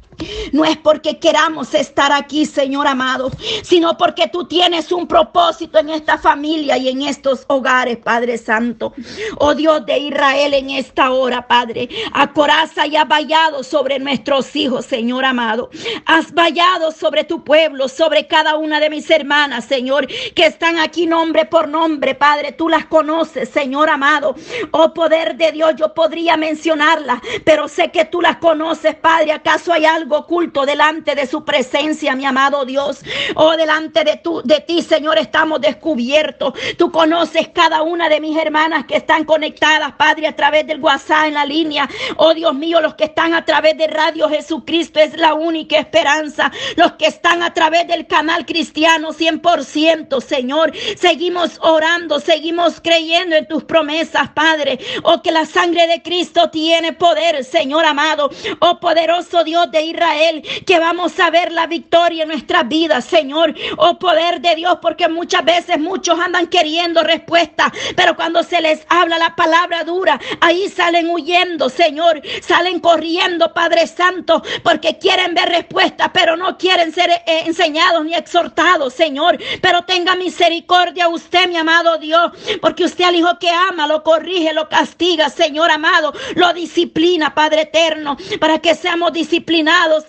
No 0.52 0.64
es 0.64 0.76
porque 0.76 1.18
queramos 1.18 1.74
estar 1.74 2.12
aquí, 2.12 2.46
Señor 2.46 2.86
amado, 2.86 3.30
sino 3.62 3.96
porque 3.96 4.28
tú 4.28 4.46
tienes 4.46 4.92
un 4.92 5.06
propósito 5.06 5.78
en 5.78 5.90
esta 5.90 6.18
familia 6.18 6.78
y 6.78 6.88
en 6.88 7.02
estos 7.02 7.44
hogares, 7.48 7.98
Padre 7.98 8.38
Santo. 8.38 8.94
Oh 9.38 9.54
Dios 9.54 9.84
de 9.86 9.98
Israel, 9.98 10.54
en 10.54 10.70
esta 10.70 11.10
hora, 11.10 11.46
Padre, 11.46 11.88
acoraza 12.12 12.86
y 12.86 12.96
has 12.96 13.08
vallado 13.08 13.62
sobre 13.62 13.98
nuestros 13.98 14.54
hijos, 14.56 14.86
Señor 14.86 15.24
amado. 15.24 15.70
Has 16.06 16.32
vallado 16.32 16.92
sobre 16.92 17.24
tu 17.24 17.44
pueblo, 17.44 17.88
sobre 17.88 18.26
cada 18.26 18.56
una 18.56 18.80
de 18.80 18.90
mis 18.90 19.10
hermanas, 19.10 19.64
Señor, 19.64 20.06
que 20.06 20.46
están 20.46 20.78
aquí 20.78 21.06
nombre 21.06 21.44
por 21.44 21.68
nombre, 21.68 22.14
Padre. 22.14 22.52
Tú 22.52 22.68
las 22.68 22.86
conoces, 22.86 23.48
Señor 23.48 23.90
amado. 23.90 24.34
Oh 24.70 24.94
poder 24.94 25.36
de 25.36 25.52
Dios, 25.52 25.74
yo 25.76 25.92
podría 25.94 26.36
mencionarlas, 26.36 27.20
pero 27.44 27.68
sé 27.68 27.90
que 27.90 28.04
tú 28.04 28.20
las 28.20 28.36
conoces, 28.36 28.94
Padre. 28.94 29.32
¿Acaso 29.32 29.72
hay 29.72 29.84
algo? 29.84 30.05
Algo 30.06 30.18
oculto 30.18 30.64
delante 30.64 31.16
de 31.16 31.26
su 31.26 31.44
presencia, 31.44 32.14
mi 32.14 32.24
amado 32.24 32.64
Dios. 32.64 33.00
Oh, 33.34 33.56
delante 33.56 34.04
de, 34.04 34.16
tu, 34.18 34.40
de 34.42 34.60
ti, 34.60 34.80
Señor, 34.80 35.18
estamos 35.18 35.60
descubiertos. 35.60 36.54
Tú 36.78 36.92
conoces 36.92 37.48
cada 37.48 37.82
una 37.82 38.08
de 38.08 38.20
mis 38.20 38.38
hermanas 38.38 38.86
que 38.86 38.94
están 38.94 39.24
conectadas, 39.24 39.94
Padre, 39.94 40.28
a 40.28 40.36
través 40.36 40.64
del 40.64 40.80
WhatsApp 40.80 41.26
en 41.26 41.34
la 41.34 41.44
línea. 41.44 41.88
Oh, 42.18 42.34
Dios 42.34 42.54
mío, 42.54 42.80
los 42.80 42.94
que 42.94 43.04
están 43.04 43.34
a 43.34 43.44
través 43.44 43.76
de 43.76 43.88
Radio 43.88 44.28
Jesucristo 44.28 45.00
es 45.00 45.16
la 45.16 45.34
única 45.34 45.76
esperanza. 45.76 46.52
Los 46.76 46.92
que 46.92 47.06
están 47.06 47.42
a 47.42 47.52
través 47.52 47.88
del 47.88 48.06
canal 48.06 48.46
cristiano 48.46 49.08
100%, 49.12 50.20
Señor. 50.20 50.72
Seguimos 50.96 51.58
orando, 51.62 52.20
seguimos 52.20 52.80
creyendo 52.80 53.34
en 53.34 53.48
tus 53.48 53.64
promesas, 53.64 54.28
Padre. 54.30 54.78
Oh, 55.02 55.20
que 55.20 55.32
la 55.32 55.46
sangre 55.46 55.88
de 55.88 56.00
Cristo 56.00 56.48
tiene 56.50 56.92
poder, 56.92 57.44
Señor 57.44 57.84
amado. 57.84 58.30
Oh, 58.60 58.78
poderoso 58.78 59.42
Dios 59.42 59.68
de 59.72 59.95
Israel, 59.96 60.42
que 60.66 60.78
vamos 60.78 61.18
a 61.18 61.30
ver 61.30 61.52
la 61.52 61.66
victoria 61.66 62.22
en 62.22 62.28
nuestras 62.28 62.68
vidas, 62.68 63.04
Señor. 63.04 63.54
Oh, 63.78 63.98
poder 63.98 64.40
de 64.40 64.54
Dios, 64.54 64.78
porque 64.82 65.08
muchas 65.08 65.44
veces 65.44 65.78
muchos 65.78 66.18
andan 66.18 66.46
queriendo 66.48 67.02
respuesta, 67.02 67.72
pero 67.96 68.14
cuando 68.14 68.42
se 68.42 68.60
les 68.60 68.84
habla 68.88 69.18
la 69.18 69.34
palabra 69.34 69.84
dura, 69.84 70.20
ahí 70.40 70.68
salen 70.68 71.08
huyendo, 71.08 71.68
Señor. 71.68 72.20
Salen 72.42 72.80
corriendo, 72.80 73.52
Padre 73.54 73.86
Santo, 73.86 74.42
porque 74.62 74.98
quieren 74.98 75.34
ver 75.34 75.48
respuesta, 75.48 76.12
pero 76.12 76.36
no 76.36 76.58
quieren 76.58 76.92
ser 76.92 77.10
eh, 77.10 77.44
enseñados 77.46 78.04
ni 78.04 78.14
exhortados, 78.14 78.92
Señor. 78.92 79.38
Pero 79.62 79.82
tenga 79.84 80.14
misericordia 80.14 81.08
usted, 81.08 81.48
mi 81.48 81.56
amado 81.56 81.98
Dios, 81.98 82.32
porque 82.60 82.84
usted 82.84 83.04
al 83.04 83.16
hijo 83.16 83.38
que 83.38 83.50
ama 83.50 83.86
lo 83.86 84.02
corrige, 84.02 84.52
lo 84.52 84.68
castiga, 84.68 85.30
Señor 85.30 85.70
amado, 85.70 86.12
lo 86.34 86.52
disciplina, 86.52 87.34
Padre 87.34 87.62
eterno, 87.62 88.16
para 88.40 88.58
que 88.58 88.74
seamos 88.74 89.12
disciplinados, 89.12 89.46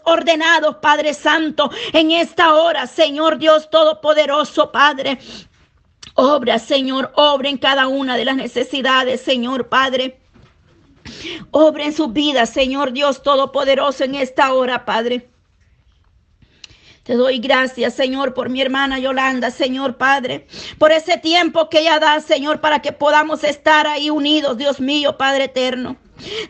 ordenados, 0.04 0.78
Padre 0.78 1.14
Santo, 1.14 1.70
en 1.94 2.12
esta 2.12 2.56
hora, 2.56 2.88
Señor 2.88 3.38
Dios 3.38 3.70
Todopoderoso, 3.70 4.72
Padre. 4.72 5.20
Obra, 6.16 6.58
Señor, 6.58 7.12
obra 7.16 7.50
en 7.50 7.58
cada 7.58 7.88
una 7.88 8.18
de 8.18 8.26
las 8.26 8.36
necesidades, 8.36 9.22
Señor 9.22 9.70
Padre. 9.70 10.20
Obra 11.52 11.86
en 11.86 11.94
su 11.94 12.10
vida, 12.10 12.46
Señor 12.46 12.92
Dios 12.92 13.22
Todopoderoso, 13.22 14.04
en 14.04 14.16
esta 14.16 14.54
hora, 14.54 14.84
Padre. 14.86 15.30
Te 17.04 17.14
doy 17.14 17.40
gracias, 17.40 17.94
Señor, 17.94 18.34
por 18.34 18.50
mi 18.50 18.62
hermana 18.62 19.00
Yolanda, 19.00 19.52
Señor 19.52 19.96
Padre, 19.96 20.48
por 20.78 20.92
ese 20.92 21.18
tiempo 21.18 21.70
que 21.70 21.80
ella 21.80 22.00
da, 22.00 22.20
Señor, 22.20 22.60
para 22.60 22.82
que 22.82 22.92
podamos 22.92 23.44
estar 23.44 23.88
ahí 23.88 24.10
unidos, 24.10 24.58
Dios 24.58 24.82
mío, 24.82 25.18
Padre 25.18 25.46
eterno 25.46 25.98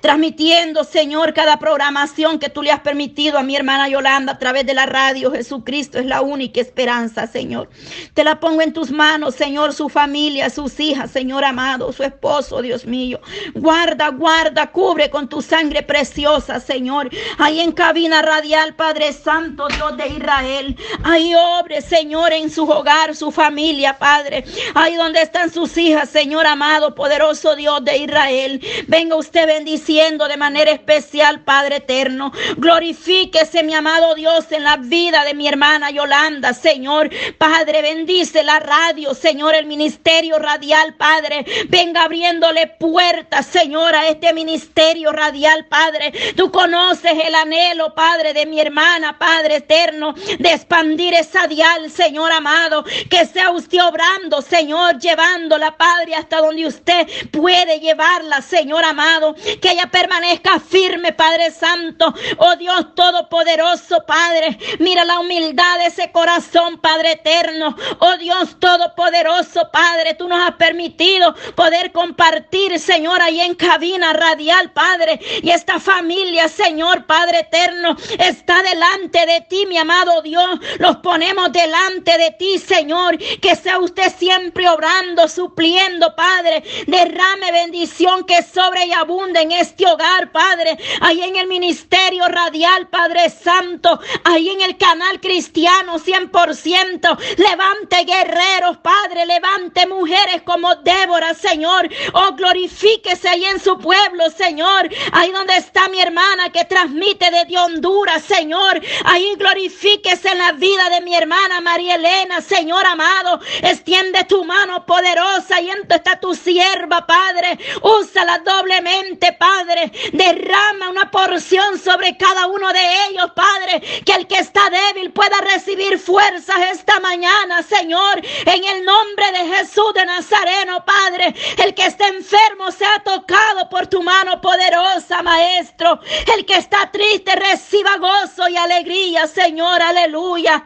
transmitiendo, 0.02 0.84
Señor, 0.84 1.34
cada 1.34 1.60
programación 1.60 2.40
que 2.40 2.50
tú 2.50 2.62
le 2.62 2.72
has 2.72 2.82
permitido 2.82 3.38
a 3.38 3.44
mi 3.44 3.56
hermana 3.56 3.90
Yolanda 3.90 4.34
a 4.34 4.40
través 4.40 4.66
de 4.66 4.74
la 4.74 4.86
radio. 4.86 5.32
Jesucristo 5.32 6.00
es 6.00 6.06
la 6.06 6.22
única 6.22 6.62
esperanza, 6.62 7.28
Señor. 7.28 7.70
Te 8.14 8.24
la 8.24 8.40
pongo 8.40 8.62
en 8.62 8.74
tus 8.74 8.92
manos, 8.92 9.36
Señor, 9.36 9.74
su 9.74 9.90
familia, 9.90 10.50
sus 10.50 10.80
hijas, 10.80 11.12
Señor 11.12 11.44
amado, 11.44 11.92
su 11.92 12.04
esposo, 12.04 12.62
Dios 12.62 12.86
mío. 12.86 13.20
Guarda, 13.54 14.10
guarda, 14.10 14.72
cubre 14.72 15.10
con 15.10 15.28
tu 15.30 15.42
sangre 15.42 15.84
preciosa, 15.84 16.60
Señor. 16.60 17.10
Ahí 17.38 17.60
en 17.60 17.72
cabina 17.72 18.22
radial, 18.22 18.76
Padre 18.76 19.14
Santo, 19.14 19.68
Dios 19.68 19.98
de 19.98 20.08
Israel. 20.08 20.78
Ahí 21.04 21.34
obre, 21.36 21.82
Señor, 21.82 22.34
en 22.34 22.50
su 22.50 22.64
hogar, 22.70 23.16
su 23.16 23.32
familia, 23.32 23.98
Padre. 23.98 24.44
Ahí 24.74 24.96
donde 24.96 25.22
están 25.22 25.52
sus 25.52 25.78
hijas, 25.78 26.10
Señor 26.10 26.46
amado, 26.46 26.96
poderoso 26.96 27.56
Dios 27.56 27.84
de 27.84 27.98
Israel. 27.98 28.62
Venga 28.88 29.16
usted, 29.16 29.50
bendiciendo 29.58 30.28
de 30.28 30.38
manera 30.38 30.70
especial, 30.70 31.40
Padre 31.44 31.78
eterno. 31.78 32.32
Glorifíquese, 32.58 33.64
mi 33.64 33.74
amado 33.74 34.14
Dios, 34.14 34.52
en 34.52 34.64
la 34.64 34.78
vida 34.78 35.24
de 35.26 35.34
mi 35.34 35.48
hermana 35.48 35.90
Yolanda, 35.90 36.54
Señor. 36.54 37.10
Padre, 37.40 37.82
bendice 37.82 38.44
la 38.44 38.60
radio, 38.60 39.16
Señor, 39.16 39.56
el 39.56 39.66
ministerio 39.66 40.38
radial, 40.38 40.94
Padre. 40.96 41.44
Venga 41.70 42.04
abriéndole 42.04 42.68
puertas, 42.68 43.48
Señor, 43.48 43.96
a 43.96 44.08
este 44.08 44.32
ministerio 44.32 45.12
radial, 45.12 45.66
Padre. 45.66 46.14
Tú 46.36 46.52
conoces 46.52 47.14
el 47.26 47.34
anhelo, 47.34 47.96
Padre, 47.96 48.34
de 48.34 48.46
mi 48.46 48.60
hermana, 48.60 49.18
Padre 49.18 49.56
eterno, 49.56 50.14
de 50.38 50.54
expandir 50.54 51.16
esa 51.16 51.48
dial, 51.48 51.90
Señor 51.90 52.32
amado. 52.32 52.84
Que 53.10 53.26
sea 53.26 53.50
usted 53.50 53.82
obrando, 53.82 54.44
Señor, 54.44 55.00
llevándola, 55.00 55.76
Padre, 55.78 56.14
hasta 56.14 56.42
donde 56.42 56.68
usted 56.68 57.08
puede 57.32 57.80
llevarla, 57.80 58.44
Señor 58.44 58.86
amado 58.86 59.36
que 59.62 59.72
ella 59.72 59.88
permanezca 59.88 60.60
firme, 60.60 61.14
Padre 61.14 61.52
Santo. 61.52 62.14
Oh 62.38 62.56
Dios 62.56 62.94
Todopoderoso, 62.96 64.04
Padre. 64.06 64.58
Mira 64.80 65.06
la 65.06 65.20
humildad 65.20 65.80
de 65.80 65.86
ese 65.88 66.12
corazón, 66.12 66.80
Padre 66.80 67.14
eterno. 67.14 67.76
Oh 68.00 68.18
Dios 68.18 68.60
Todopoderoso, 68.60 69.70
Padre. 69.72 70.16
Tú 70.16 70.28
nos 70.28 70.40
has 70.40 70.56
permitido 70.56 71.34
poder 71.56 71.92
compartir, 71.92 72.80
Señor, 72.80 73.22
ahí 73.22 73.40
en 73.42 73.56
cabina 73.56 74.14
radial, 74.14 74.72
Padre. 74.72 75.20
Y 75.42 75.50
esta 75.50 75.80
familia, 75.80 76.48
Señor, 76.50 77.06
Padre 77.06 77.40
eterno, 77.40 77.96
está 78.20 78.62
delante 78.64 79.26
de 79.26 79.42
ti, 79.42 79.66
mi 79.66 79.78
amado 79.78 80.22
Dios. 80.22 80.60
Los 80.80 80.98
ponemos 80.98 81.52
delante 81.52 82.18
de 82.18 82.32
ti, 82.32 82.60
Señor. 82.60 83.18
Que 83.18 83.56
sea 83.56 83.80
usted 83.80 84.12
siempre 84.18 84.68
obrando, 84.70 85.28
supliendo, 85.28 86.16
Padre. 86.16 86.64
Derrame 86.88 87.52
bendición 87.52 88.26
que 88.26 88.42
sobre 88.44 88.86
y 88.86 88.94
abunde 88.94 89.37
en 89.42 89.52
este 89.52 89.86
hogar, 89.86 90.32
Padre, 90.32 90.78
ahí 91.02 91.22
en 91.22 91.36
el 91.36 91.48
ministerio 91.48 92.28
radial, 92.28 92.88
Padre 92.88 93.30
Santo, 93.30 94.00
ahí 94.24 94.50
en 94.50 94.62
el 94.62 94.78
canal 94.78 95.20
cristiano 95.20 96.00
100%. 96.00 97.18
Levante 97.38 98.04
guerreros, 98.06 98.78
Padre, 98.78 99.26
levante 99.26 99.86
mujeres 99.88 100.42
como 100.44 100.76
Débora, 100.76 101.34
Señor. 101.34 101.90
Oh, 102.14 102.34
glorifíquese 102.34 103.30
ahí 103.30 103.46
en 103.46 103.60
su 103.60 103.78
pueblo, 103.78 104.30
Señor. 104.30 104.90
Ahí 105.12 105.32
donde 105.32 105.56
está 105.58 105.90
mi 105.90 106.00
hermana 106.00 106.52
que 106.52 106.66
transmite 106.66 107.30
desde 107.32 107.58
Honduras, 107.58 108.24
Señor. 108.24 108.82
Ahí 109.06 109.36
glorifíquese 109.36 110.30
en 110.30 110.38
la 110.38 110.52
vida 110.54 110.90
de 110.90 111.02
mi 111.02 111.16
hermana 111.16 111.62
María 111.62 111.96
Elena, 111.96 112.42
Señor 112.42 112.86
amado. 112.86 113.40
Extiende 113.62 114.24
tu 114.26 114.44
mano 114.44 114.86
poderosa 114.86 115.62
y 115.62 115.70
en 115.70 115.88
está 115.98 116.20
tu 116.20 116.34
sierva, 116.36 117.06
Padre. 117.06 117.58
Úsala 117.82 118.40
doblemente 118.40 119.27
Padre. 119.34 119.92
Derrama 120.14 120.90
una 120.90 121.10
porción 121.12 121.80
sobre 121.80 122.18
cada 122.18 122.48
uno 122.48 122.72
de 122.72 123.08
ellos, 123.10 123.32
Padre. 123.36 123.82
Que 124.06 124.14
el 124.14 124.28
que 124.28 124.40
está 124.40 124.70
débil 124.70 125.12
pueda 125.12 125.38
recibir 125.42 126.00
fuerzas 126.00 126.58
esta 126.72 127.00
mañana, 127.00 127.64
Señor. 127.64 128.22
En 128.46 128.64
el 128.64 128.86
nombre 128.86 129.32
de 129.32 129.56
Jesús 129.56 129.94
de 129.94 130.06
Nazareno, 130.06 130.86
Padre. 130.86 131.34
El 131.64 131.74
que 131.74 131.86
está 131.86 132.08
enfermo 132.08 132.72
sea 132.72 133.02
tocado 133.04 133.70
por 133.70 133.88
tu 133.88 134.02
mano 134.02 134.42
poderosa, 134.42 135.22
Maestro. 135.24 136.00
El 136.36 136.46
que 136.46 136.56
está 136.56 136.92
triste 136.92 137.36
reciba 137.36 137.98
gozo 137.98 138.48
y 138.50 138.58
alegría, 138.58 139.28
Señor. 139.28 139.82
Aleluya. 139.82 140.66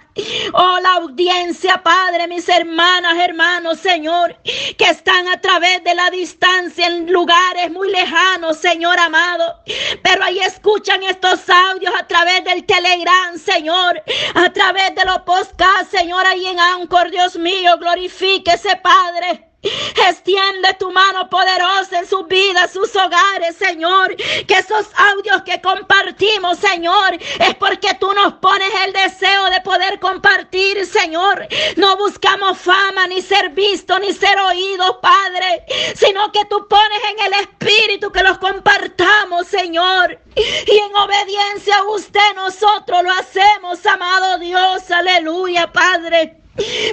Oh, 0.53 0.79
la 0.81 0.93
audiencia, 0.95 1.81
Padre, 1.81 2.27
mis 2.27 2.47
hermanas, 2.49 3.17
hermanos, 3.17 3.79
Señor, 3.79 4.35
que 4.77 4.85
están 4.85 5.27
a 5.29 5.39
través 5.39 5.83
de 5.83 5.95
la 5.95 6.09
distancia 6.09 6.87
en 6.87 7.11
lugares 7.11 7.71
muy 7.71 7.89
lejanos, 7.89 8.50
Señor 8.53 8.99
amado. 8.99 9.61
Pero 10.03 10.23
ahí 10.23 10.39
escuchan 10.39 11.03
estos 11.03 11.49
audios 11.49 11.93
a 11.99 12.07
través 12.07 12.43
del 12.43 12.65
Telegram, 12.65 13.37
Señor, 13.37 14.01
a 14.35 14.49
través 14.51 14.95
de 14.95 15.05
los 15.05 15.19
podcasts, 15.19 15.89
Señor, 15.91 16.25
ahí 16.25 16.45
en 16.47 16.59
Anchor, 16.59 17.11
Dios 17.11 17.35
mío, 17.37 17.77
glorifíquese, 17.77 18.77
Padre. 18.77 19.50
Extiende 19.63 20.73
tu 20.79 20.91
mano 20.91 21.29
poderosa 21.29 21.99
en 21.99 22.07
sus 22.07 22.27
vidas, 22.27 22.73
sus 22.73 22.95
hogares, 22.95 23.55
Señor. 23.57 24.15
Que 24.15 24.55
esos 24.55 24.87
audios 24.95 25.43
que 25.43 25.61
compartimos, 25.61 26.57
Señor, 26.57 27.13
es 27.39 27.55
porque 27.55 27.93
tú 27.99 28.11
nos 28.13 28.33
pones 28.33 28.69
el 28.85 28.93
deseo 28.93 29.49
de 29.51 29.61
poder 29.61 29.99
compartir, 29.99 30.85
Señor. 30.85 31.47
No 31.75 31.95
buscamos 31.97 32.57
fama, 32.57 33.07
ni 33.07 33.21
ser 33.21 33.49
visto, 33.49 33.99
ni 33.99 34.13
ser 34.13 34.39
oído, 34.39 34.99
Padre, 34.99 35.65
sino 35.95 36.31
que 36.31 36.45
tú 36.45 36.67
pones 36.67 36.99
en 37.11 37.25
el 37.25 37.33
Espíritu 37.41 38.11
que 38.11 38.23
los 38.23 38.39
compartamos, 38.39 39.47
Señor. 39.47 40.19
Y 40.35 40.77
en 40.77 40.95
obediencia 40.95 41.77
a 41.77 41.83
usted 41.83 42.35
nosotros 42.35 43.03
lo 43.03 43.11
hacemos, 43.11 43.85
amado 43.85 44.39
Dios. 44.39 44.89
Aleluya, 44.89 45.71
Padre. 45.71 46.40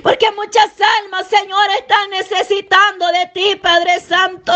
Porque 0.03 0.31
muchas 0.33 0.71
almas, 1.03 1.27
Señor, 1.27 1.69
están 1.79 2.11
necesitando 2.11 3.07
de 3.09 3.27
ti, 3.35 3.57
Padre 3.57 4.01
Santo. 4.01 4.53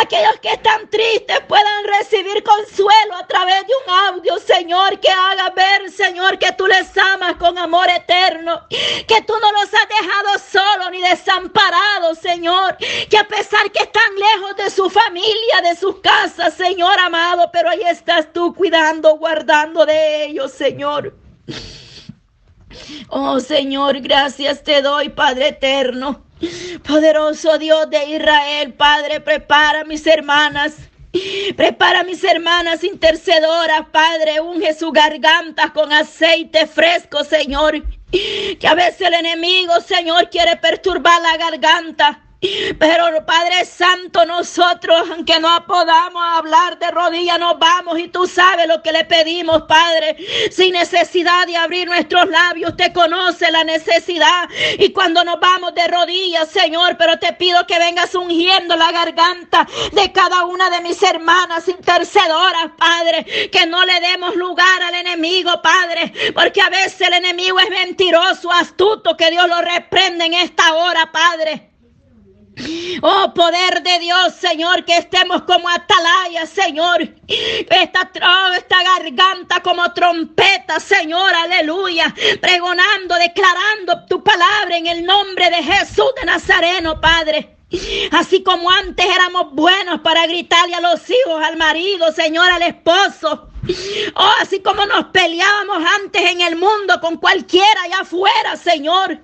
Aquellos 0.00 0.38
que 0.40 0.52
están 0.52 0.88
tristes 0.88 1.40
puedan 1.46 1.84
recibir 1.98 2.42
consuelo 2.42 3.16
a 3.16 3.26
través 3.26 3.66
de 3.66 3.72
un 3.84 3.94
audio, 4.08 4.38
Señor, 4.38 4.98
que 4.98 5.10
haga 5.10 5.50
ver, 5.50 5.90
Señor, 5.90 6.38
que 6.38 6.52
tú 6.52 6.66
les 6.66 6.96
amas 6.96 7.36
con 7.36 7.58
amor 7.58 7.88
eterno. 7.90 8.66
Que 8.68 9.20
tú 9.26 9.34
no 9.40 9.52
los 9.52 9.74
has 9.74 9.88
dejado 9.88 10.38
solos 10.50 10.90
ni 10.90 11.02
desamparados, 11.02 12.18
Señor. 12.18 12.78
Que 13.10 13.18
a 13.18 13.28
pesar 13.28 13.70
que 13.70 13.82
están 13.82 14.14
lejos 14.14 14.56
de 14.56 14.70
su 14.70 14.88
familia, 14.88 15.60
de 15.62 15.76
sus 15.76 16.00
casas, 16.00 16.54
Señor 16.54 16.98
amado, 16.98 17.50
pero 17.52 17.68
ahí 17.68 17.82
estás 17.82 18.32
tú 18.32 18.54
cuidando, 18.54 19.16
guardando 19.16 19.84
de 19.84 20.24
ellos, 20.24 20.50
Señor. 20.50 21.14
Oh 23.08 23.40
Señor, 23.40 24.00
gracias 24.00 24.62
te 24.62 24.82
doy, 24.82 25.08
Padre 25.08 25.48
eterno. 25.48 26.22
Poderoso 26.86 27.58
Dios 27.58 27.90
de 27.90 28.04
Israel, 28.16 28.72
Padre, 28.74 29.20
prepara 29.20 29.80
a 29.80 29.84
mis 29.84 30.06
hermanas. 30.06 30.74
Prepara 31.56 32.00
a 32.00 32.04
mis 32.04 32.22
hermanas 32.22 32.84
intercedoras, 32.84 33.86
Padre, 33.90 34.40
unge 34.40 34.74
su 34.74 34.92
garganta 34.92 35.72
con 35.72 35.92
aceite 35.92 36.66
fresco, 36.66 37.24
Señor. 37.24 37.82
Que 38.10 38.66
a 38.66 38.74
veces 38.74 39.00
el 39.02 39.14
enemigo, 39.14 39.72
Señor, 39.80 40.30
quiere 40.30 40.56
perturbar 40.56 41.20
la 41.20 41.36
garganta. 41.36 42.22
Pero 42.78 43.10
Padre 43.26 43.66
Santo, 43.66 44.24
nosotros, 44.24 45.10
aunque 45.10 45.38
no 45.38 45.66
podamos 45.66 46.22
hablar 46.24 46.78
de 46.78 46.90
rodillas, 46.90 47.38
nos 47.38 47.58
vamos 47.58 47.98
y 47.98 48.08
tú 48.08 48.26
sabes 48.26 48.66
lo 48.66 48.82
que 48.82 48.92
le 48.92 49.04
pedimos, 49.04 49.62
Padre, 49.62 50.16
sin 50.50 50.72
necesidad 50.72 51.46
de 51.46 51.56
abrir 51.56 51.86
nuestros 51.86 52.26
labios. 52.28 52.76
Te 52.76 52.92
conoce 52.94 53.50
la 53.50 53.62
necesidad 53.64 54.48
y 54.78 54.90
cuando 54.90 55.22
nos 55.22 55.38
vamos 55.38 55.74
de 55.74 55.86
rodillas, 55.86 56.48
Señor, 56.48 56.96
pero 56.96 57.18
te 57.18 57.34
pido 57.34 57.66
que 57.66 57.78
vengas 57.78 58.14
ungiendo 58.14 58.74
la 58.74 58.90
garganta 58.90 59.68
de 59.92 60.10
cada 60.10 60.46
una 60.46 60.70
de 60.70 60.80
mis 60.80 61.02
hermanas 61.02 61.68
intercedoras, 61.68 62.70
Padre, 62.78 63.50
que 63.50 63.66
no 63.66 63.84
le 63.84 64.00
demos 64.00 64.34
lugar 64.34 64.82
al 64.82 64.94
enemigo, 64.94 65.60
Padre, 65.60 66.12
porque 66.34 66.62
a 66.62 66.70
veces 66.70 67.02
el 67.02 67.12
enemigo 67.12 67.60
es 67.60 67.68
mentiroso, 67.70 68.50
astuto, 68.50 69.16
que 69.16 69.30
Dios 69.30 69.46
lo 69.46 69.60
reprende 69.60 70.24
en 70.24 70.34
esta 70.34 70.74
hora, 70.74 71.12
Padre. 71.12 71.69
Oh 73.02 73.32
poder 73.34 73.82
de 73.82 73.98
Dios, 74.00 74.34
Señor, 74.34 74.84
que 74.84 74.96
estemos 74.96 75.42
como 75.42 75.68
atalaya, 75.68 76.46
Señor. 76.46 77.00
Esta, 77.28 78.10
esta 78.56 78.82
garganta 78.82 79.60
como 79.62 79.92
trompeta, 79.94 80.80
Señor, 80.80 81.32
aleluya. 81.34 82.14
Pregonando, 82.40 83.14
declarando 83.16 84.04
tu 84.06 84.22
palabra 84.22 84.76
en 84.76 84.86
el 84.86 85.04
nombre 85.04 85.48
de 85.50 85.62
Jesús 85.62 86.12
de 86.20 86.26
Nazareno, 86.26 87.00
Padre. 87.00 87.56
Así 88.10 88.42
como 88.42 88.68
antes 88.70 89.06
éramos 89.06 89.52
buenos 89.52 90.00
para 90.00 90.26
gritarle 90.26 90.74
a 90.74 90.80
los 90.80 91.08
hijos, 91.08 91.42
al 91.42 91.56
marido, 91.56 92.12
Señor, 92.12 92.50
al 92.50 92.62
esposo. 92.62 93.48
Oh, 94.14 94.32
así 94.40 94.60
como 94.60 94.84
nos 94.86 95.06
peleábamos 95.06 95.82
antes 96.00 96.30
en 96.30 96.40
el 96.40 96.56
mundo 96.56 97.00
con 97.00 97.16
cualquiera 97.18 97.82
allá 97.84 98.00
afuera, 98.00 98.56
Señor. 98.56 99.20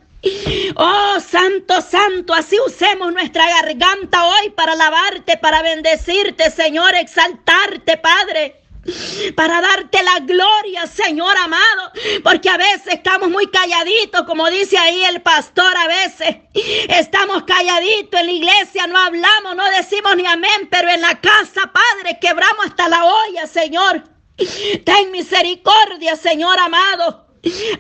Oh, 0.75 1.19
santo, 1.21 1.81
santo, 1.81 2.35
así 2.35 2.57
usemos 2.67 3.13
nuestra 3.13 3.49
garganta 3.49 4.27
hoy 4.27 4.51
para 4.51 4.73
alabarte, 4.73 5.37
para 5.37 5.63
bendecirte, 5.63 6.51
Señor, 6.51 6.95
exaltarte, 6.95 7.97
Padre 7.97 8.67
para 9.35 9.61
darte 9.61 10.03
la 10.03 10.21
gloria, 10.21 10.87
Señor 10.87 11.37
amado, 11.39 11.93
porque 12.23 12.49
a 12.49 12.57
veces 12.57 12.95
estamos 12.95 13.29
muy 13.29 13.49
calladitos, 13.49 14.23
como 14.27 14.49
dice 14.49 14.79
ahí 14.79 15.05
el 15.05 15.23
pastor, 15.23 15.77
a 15.77 15.89
veces 15.89 16.37
estamos 16.89 17.45
calladitos 17.45 18.21
en 18.21 18.27
la 18.27 18.33
iglesia, 18.33 18.87
no 18.87 18.99
hablamos, 18.99 19.57
no 19.57 19.65
decimos 19.71 20.17
ni 20.17 20.27
amén, 20.27 20.69
pero 20.71 20.89
en 20.89 21.01
la 21.01 21.21
casa, 21.21 21.73
Padre, 21.73 22.19
quebramos 22.21 22.67
hasta 22.67 22.89
la 22.89 23.05
olla, 23.05 23.47
Señor. 23.47 24.05
Ten 24.85 25.11
misericordia, 25.11 26.15
Señor 26.17 26.59
amado. 26.59 27.26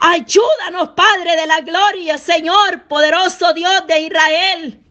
Ayúdanos, 0.01 0.91
Padre 0.91 1.37
de 1.37 1.47
la 1.47 1.61
Gloria, 1.61 2.19
Señor, 2.19 2.85
poderoso 2.89 3.53
Dios 3.53 3.87
de 3.87 4.01
Israel. 4.01 4.86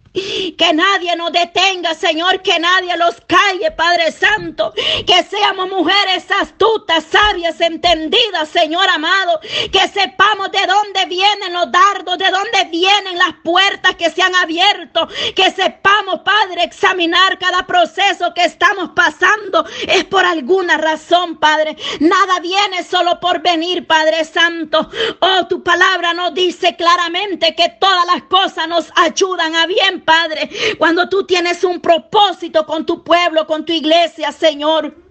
Que 0.58 0.73
nadie 0.73 1.15
nos 1.15 1.32
detenga, 1.32 1.93
Señor, 1.93 2.41
que 2.41 2.58
nadie 2.60 2.95
los 2.97 3.15
calle, 3.28 3.71
Padre 3.71 4.12
Santo. 4.12 4.73
Que 5.06 5.23
seamos 5.23 5.69
mujeres 5.69 6.25
astutas, 6.41 7.04
sabias, 7.04 7.60
entendidas, 7.60 8.49
Señor 8.49 8.88
amado. 8.89 9.39
Que 9.71 9.88
sepamos 9.89 10.51
de 10.51 10.65
dónde 10.65 11.06
vienen 11.08 11.54
los 11.54 11.71
dardos, 11.71 12.17
de 12.17 12.30
dónde 12.30 12.69
vienen 12.71 13.17
las 13.17 13.34
puertas 13.43 13.95
que 13.95 14.10
se 14.10 14.21
han 14.21 14.36
abierto. 14.36 15.08
Que 15.36 15.51
sepamos, 15.51 16.21
Padre, 16.21 16.63
examinar 16.63 17.38
cada 17.38 17.67
proceso 17.67 18.34
que 18.34 18.45
estamos 18.45 18.91
pasando. 18.95 19.65
Es 19.88 20.06
por 20.06 20.25
alguna 20.25 20.78
razón, 20.78 21.38
Padre. 21.38 21.75
Nada 21.99 22.39
viene 22.39 22.84
solo 22.84 23.19
por 23.19 23.41
venir, 23.41 23.86
Padre 23.86 24.23
Santo. 24.23 24.89
Oh, 25.19 25.47
tu 25.47 25.63
palabra 25.63 26.13
nos 26.13 26.34
dice 26.34 26.75
claramente 26.75 27.56
que 27.56 27.69
todas 27.80 28.06
las 28.06 28.23
cosas 28.23 28.67
nos 28.67 28.91
ayudan 28.95 29.56
a 29.56 29.65
bien, 29.65 30.01
Padre, 30.05 30.49
cuando 30.77 31.09
tú 31.09 31.25
tienes 31.25 31.63
un 31.63 31.81
propósito 31.81 32.65
con 32.65 32.85
tu 32.85 33.03
pueblo, 33.03 33.47
con 33.47 33.65
tu 33.65 33.73
iglesia, 33.73 34.31
Señor. 34.31 35.04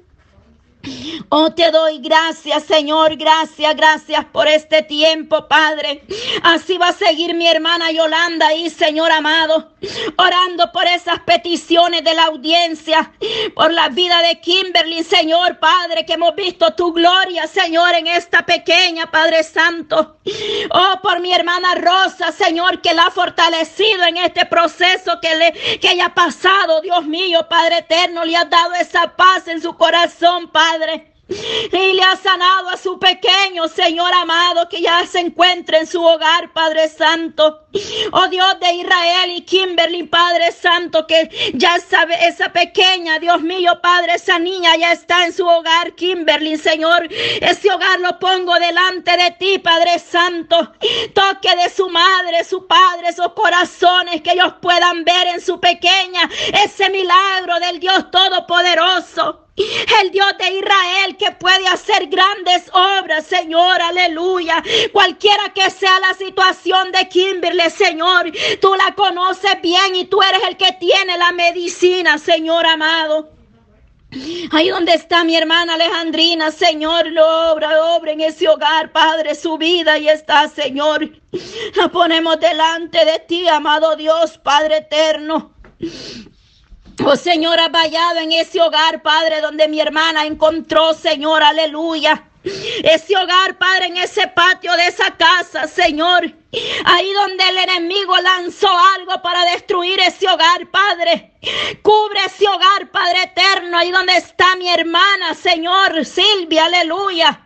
Oh, 1.28 1.52
te 1.52 1.70
doy 1.70 1.98
gracias, 1.98 2.64
Señor, 2.64 3.16
gracias, 3.16 3.74
gracias 3.76 4.24
por 4.26 4.46
este 4.48 4.82
tiempo, 4.82 5.48
Padre. 5.48 6.04
Así 6.42 6.76
va 6.78 6.88
a 6.88 6.92
seguir 6.92 7.34
mi 7.34 7.48
hermana 7.48 7.90
Yolanda 7.90 8.52
y 8.54 8.70
Señor 8.70 9.10
amado, 9.10 9.72
orando 10.16 10.70
por 10.72 10.86
esas 10.86 11.20
peticiones 11.20 12.04
de 12.04 12.14
la 12.14 12.24
audiencia, 12.24 13.12
por 13.54 13.72
la 13.72 13.88
vida 13.88 14.20
de 14.22 14.40
Kimberly, 14.40 15.02
Señor, 15.04 15.58
Padre, 15.58 16.04
que 16.04 16.14
hemos 16.14 16.34
visto 16.34 16.74
tu 16.74 16.92
gloria, 16.92 17.46
Señor, 17.46 17.94
en 17.94 18.06
esta 18.06 18.44
pequeña, 18.44 19.10
Padre 19.10 19.42
Santo. 19.42 20.16
Oh, 20.70 21.00
por 21.02 21.20
mi 21.20 21.32
hermana 21.32 21.74
Rosa, 21.74 22.32
Señor, 22.32 22.80
que 22.80 22.94
la 22.94 23.06
ha 23.06 23.10
fortalecido 23.10 24.04
en 24.06 24.18
este 24.18 24.46
proceso 24.46 25.18
que, 25.20 25.34
le, 25.36 25.52
que 25.78 25.92
ella 25.92 26.06
ha 26.06 26.14
pasado, 26.14 26.80
Dios 26.80 27.04
mío, 27.06 27.46
Padre 27.48 27.78
eterno, 27.78 28.24
le 28.24 28.36
ha 28.36 28.44
dado 28.44 28.74
esa 28.74 29.16
paz 29.16 29.48
en 29.48 29.60
su 29.60 29.74
corazón, 29.76 30.48
Padre. 30.48 30.73
Padre. 30.74 31.12
Y 31.28 31.92
le 31.94 32.02
ha 32.02 32.16
sanado 32.16 32.68
a 32.68 32.76
su 32.76 32.98
pequeño 32.98 33.68
Señor 33.68 34.12
amado 34.12 34.68
que 34.68 34.82
ya 34.82 35.06
se 35.06 35.20
encuentra 35.20 35.78
en 35.78 35.86
su 35.86 36.02
hogar, 36.04 36.52
Padre 36.52 36.88
Santo. 36.88 37.66
Oh 38.12 38.26
Dios 38.28 38.58
de 38.60 38.74
Israel 38.74 39.30
y 39.30 39.42
Kimberly, 39.42 40.02
Padre 40.02 40.50
Santo, 40.52 41.06
que 41.06 41.30
ya 41.54 41.78
sabe 41.78 42.14
esa 42.26 42.52
pequeña, 42.52 43.20
Dios 43.20 43.40
mío, 43.40 43.80
Padre, 43.80 44.14
esa 44.14 44.38
niña 44.38 44.76
ya 44.76 44.92
está 44.92 45.24
en 45.24 45.32
su 45.32 45.46
hogar, 45.46 45.94
Kimberly, 45.94 46.58
Señor. 46.58 47.08
Ese 47.40 47.70
hogar 47.70 48.00
lo 48.00 48.18
pongo 48.18 48.54
delante 48.56 49.16
de 49.16 49.30
ti, 49.38 49.58
Padre 49.60 50.00
Santo. 50.00 50.72
Toque 51.14 51.56
de 51.56 51.70
su 51.70 51.88
madre, 51.88 52.44
su 52.44 52.66
padre, 52.66 53.08
esos 53.08 53.32
corazones 53.32 54.22
que 54.22 54.32
ellos 54.32 54.54
puedan 54.60 55.04
ver 55.04 55.28
en 55.28 55.40
su 55.40 55.58
pequeña 55.60 56.28
ese 56.64 56.90
milagro 56.90 57.60
del 57.60 57.78
Dios 57.78 58.10
Todopoderoso. 58.10 59.43
El 59.56 60.10
Dios 60.10 60.26
de 60.38 60.50
Israel 60.50 61.16
que 61.16 61.30
puede 61.32 61.66
hacer 61.68 62.08
grandes 62.08 62.68
obras, 62.72 63.24
Señor, 63.24 63.80
aleluya. 63.80 64.62
Cualquiera 64.92 65.52
que 65.54 65.70
sea 65.70 66.00
la 66.00 66.14
situación 66.14 66.90
de 66.90 67.08
Kimberly, 67.08 67.70
Señor, 67.70 68.32
tú 68.60 68.74
la 68.74 68.94
conoces 68.96 69.60
bien 69.62 69.94
y 69.94 70.06
tú 70.06 70.20
eres 70.22 70.42
el 70.48 70.56
que 70.56 70.72
tiene 70.80 71.16
la 71.18 71.30
medicina, 71.32 72.18
Señor 72.18 72.66
amado. 72.66 73.30
Ahí 74.52 74.68
donde 74.68 74.94
está 74.94 75.24
mi 75.24 75.36
hermana 75.36 75.74
Alejandrina, 75.74 76.50
Señor, 76.50 77.06
obra, 77.06 77.96
obra 77.96 78.12
en 78.12 78.20
ese 78.20 78.48
hogar, 78.48 78.92
Padre, 78.92 79.34
su 79.34 79.56
vida 79.56 79.98
y 79.98 80.08
está, 80.08 80.48
Señor. 80.48 81.10
La 81.76 81.88
ponemos 81.88 82.38
delante 82.38 83.04
de 83.04 83.18
ti, 83.20 83.48
amado 83.48 83.96
Dios, 83.96 84.38
Padre 84.38 84.78
eterno. 84.78 85.52
Oh 87.02 87.16
Señor, 87.16 87.58
ha 87.58 87.68
vallado 87.68 88.20
en 88.20 88.32
ese 88.32 88.60
hogar, 88.60 89.02
Padre, 89.02 89.40
donde 89.40 89.66
mi 89.68 89.80
hermana 89.80 90.26
encontró, 90.26 90.94
Señor, 90.94 91.42
aleluya. 91.42 92.30
Ese 92.44 93.16
hogar, 93.16 93.56
Padre, 93.58 93.86
en 93.86 93.96
ese 93.96 94.28
patio 94.28 94.72
de 94.76 94.86
esa 94.86 95.10
casa, 95.16 95.66
Señor. 95.66 96.30
Ahí 96.84 97.12
donde 97.12 97.48
el 97.48 97.58
enemigo 97.58 98.14
lanzó 98.18 98.68
algo 98.96 99.20
para 99.22 99.44
destruir 99.52 99.98
ese 100.00 100.28
hogar, 100.28 100.70
Padre. 100.70 101.32
Cubre 101.82 102.20
ese 102.26 102.46
hogar, 102.46 102.90
Padre 102.92 103.22
eterno. 103.24 103.78
Ahí 103.78 103.90
donde 103.90 104.16
está 104.16 104.54
mi 104.56 104.68
hermana, 104.68 105.34
Señor, 105.34 106.04
Silvia, 106.04 106.66
aleluya. 106.66 107.40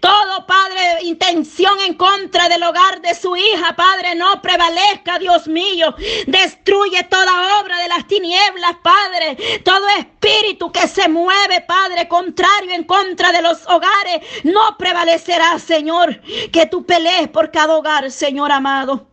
Todo, 0.00 0.46
Padre, 0.46 1.02
intención 1.02 1.78
en 1.80 1.94
contra 1.94 2.48
del 2.48 2.62
hogar 2.62 3.00
de 3.00 3.14
su 3.14 3.36
hija, 3.36 3.74
Padre, 3.76 4.14
no 4.14 4.40
prevalezca, 4.42 5.18
Dios 5.18 5.48
mío. 5.48 5.94
Destruye 6.26 7.02
toda 7.04 7.60
obra 7.60 7.78
de 7.78 7.88
las 7.88 8.06
tinieblas, 8.06 8.76
Padre. 8.82 9.60
Todo 9.64 9.86
espíritu 9.98 10.70
que 10.72 10.86
se 10.88 11.08
mueve, 11.08 11.60
Padre, 11.66 12.08
contrario 12.08 12.72
en 12.72 12.84
contra 12.84 13.32
de 13.32 13.42
los 13.42 13.66
hogares, 13.66 14.20
no 14.44 14.76
prevalecerá, 14.78 15.58
Señor. 15.58 16.20
Que 16.52 16.66
tú 16.66 16.84
pelees 16.84 17.28
por 17.28 17.50
cada 17.50 17.76
hogar, 17.76 18.10
Señor 18.10 18.52
amado. 18.52 19.08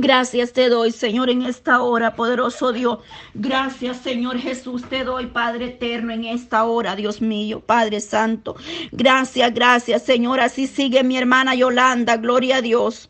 Gracias 0.00 0.54
te 0.54 0.70
doy, 0.70 0.92
Señor, 0.92 1.28
en 1.28 1.42
esta 1.42 1.82
hora, 1.82 2.14
poderoso 2.14 2.72
Dios. 2.72 3.00
Gracias, 3.34 3.98
Señor 3.98 4.38
Jesús, 4.38 4.88
te 4.88 5.04
doy, 5.04 5.26
Padre 5.26 5.66
eterno, 5.66 6.12
en 6.12 6.24
esta 6.24 6.64
hora, 6.64 6.96
Dios 6.96 7.20
mío, 7.20 7.60
Padre 7.60 8.00
Santo. 8.00 8.56
Gracias, 8.92 9.52
gracias, 9.52 10.02
Señor. 10.02 10.40
Así 10.40 10.66
sigue 10.66 11.04
mi 11.04 11.18
hermana 11.18 11.54
Yolanda, 11.54 12.16
gloria 12.16 12.56
a 12.56 12.62
Dios. 12.62 13.09